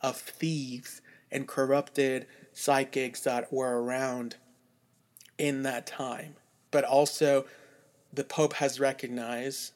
of 0.00 0.16
thieves 0.16 1.02
and 1.30 1.48
corrupted 1.48 2.26
psychics 2.52 3.20
that 3.20 3.52
were 3.52 3.82
around 3.82 4.36
in 5.36 5.64
that 5.64 5.86
time. 5.86 6.36
But 6.70 6.84
also, 6.84 7.46
the 8.12 8.24
Pope 8.24 8.54
has 8.54 8.78
recognized 8.78 9.72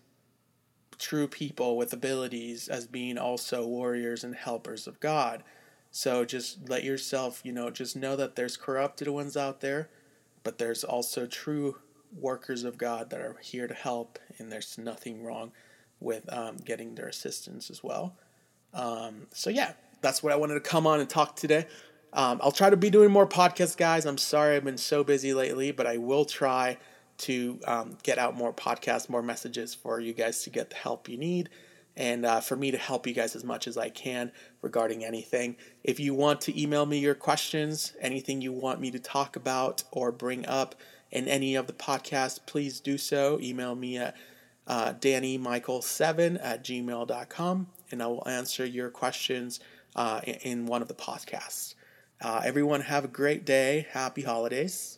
true 0.98 1.28
people 1.28 1.76
with 1.76 1.92
abilities 1.92 2.68
as 2.68 2.86
being 2.86 3.18
also 3.18 3.66
warriors 3.66 4.24
and 4.24 4.34
helpers 4.34 4.86
of 4.86 5.00
God. 5.00 5.42
So 5.90 6.24
just 6.24 6.68
let 6.68 6.84
yourself, 6.84 7.40
you 7.44 7.52
know, 7.52 7.70
just 7.70 7.96
know 7.96 8.16
that 8.16 8.36
there's 8.36 8.56
corrupted 8.56 9.08
ones 9.08 9.36
out 9.36 9.60
there, 9.60 9.88
but 10.44 10.58
there's 10.58 10.84
also 10.84 11.26
true 11.26 11.76
workers 12.16 12.64
of 12.64 12.78
God 12.78 13.10
that 13.10 13.20
are 13.20 13.36
here 13.42 13.66
to 13.66 13.74
help, 13.74 14.18
and 14.38 14.50
there's 14.50 14.78
nothing 14.78 15.22
wrong 15.22 15.52
with 16.00 16.30
um, 16.32 16.56
getting 16.58 16.94
their 16.94 17.08
assistance 17.08 17.70
as 17.70 17.82
well. 17.82 18.16
Um, 18.74 19.26
so 19.32 19.50
yeah, 19.50 19.72
that's 20.00 20.22
what 20.22 20.32
I 20.32 20.36
wanted 20.36 20.54
to 20.54 20.60
come 20.60 20.86
on 20.86 21.00
and 21.00 21.08
talk 21.08 21.36
today. 21.36 21.66
Um, 22.12 22.40
I'll 22.42 22.52
try 22.52 22.70
to 22.70 22.76
be 22.76 22.90
doing 22.90 23.10
more 23.10 23.26
podcasts, 23.26 23.76
guys. 23.76 24.06
I'm 24.06 24.18
sorry 24.18 24.56
I've 24.56 24.64
been 24.64 24.78
so 24.78 25.04
busy 25.04 25.34
lately, 25.34 25.72
but 25.72 25.86
I 25.86 25.98
will 25.98 26.24
try 26.24 26.78
to 27.18 27.58
um, 27.66 27.98
get 28.02 28.18
out 28.18 28.36
more 28.36 28.52
podcasts, 28.52 29.08
more 29.08 29.22
messages 29.22 29.74
for 29.74 30.00
you 30.00 30.12
guys 30.12 30.42
to 30.44 30.50
get 30.50 30.70
the 30.70 30.76
help 30.76 31.08
you 31.08 31.18
need, 31.18 31.50
and 31.98 32.24
uh, 32.24 32.40
for 32.40 32.56
me 32.56 32.70
to 32.70 32.78
help 32.78 33.06
you 33.06 33.12
guys 33.12 33.34
as 33.34 33.42
much 33.42 33.66
as 33.66 33.76
I 33.76 33.90
can 33.90 34.30
regarding 34.62 35.04
anything. 35.04 35.56
If 35.82 35.98
you 35.98 36.14
want 36.14 36.40
to 36.42 36.58
email 36.58 36.86
me 36.86 36.98
your 37.00 37.16
questions, 37.16 37.92
anything 38.00 38.40
you 38.40 38.52
want 38.52 38.80
me 38.80 38.92
to 38.92 39.00
talk 39.00 39.34
about 39.34 39.82
or 39.90 40.12
bring 40.12 40.46
up 40.46 40.76
in 41.10 41.26
any 41.26 41.56
of 41.56 41.66
the 41.66 41.72
podcasts, 41.72 42.38
please 42.46 42.78
do 42.78 42.98
so. 42.98 43.40
Email 43.42 43.74
me 43.74 43.98
at 43.98 44.16
uh, 44.68 44.92
dannymichael7 44.92 46.38
at 46.40 46.62
gmail.com, 46.62 47.66
and 47.90 48.02
I 48.02 48.06
will 48.06 48.28
answer 48.28 48.64
your 48.64 48.90
questions 48.90 49.58
uh, 49.96 50.20
in 50.24 50.66
one 50.66 50.82
of 50.82 50.88
the 50.88 50.94
podcasts. 50.94 51.74
Uh, 52.20 52.42
everyone, 52.44 52.82
have 52.82 53.04
a 53.04 53.08
great 53.08 53.44
day. 53.44 53.86
Happy 53.90 54.22
holidays. 54.22 54.97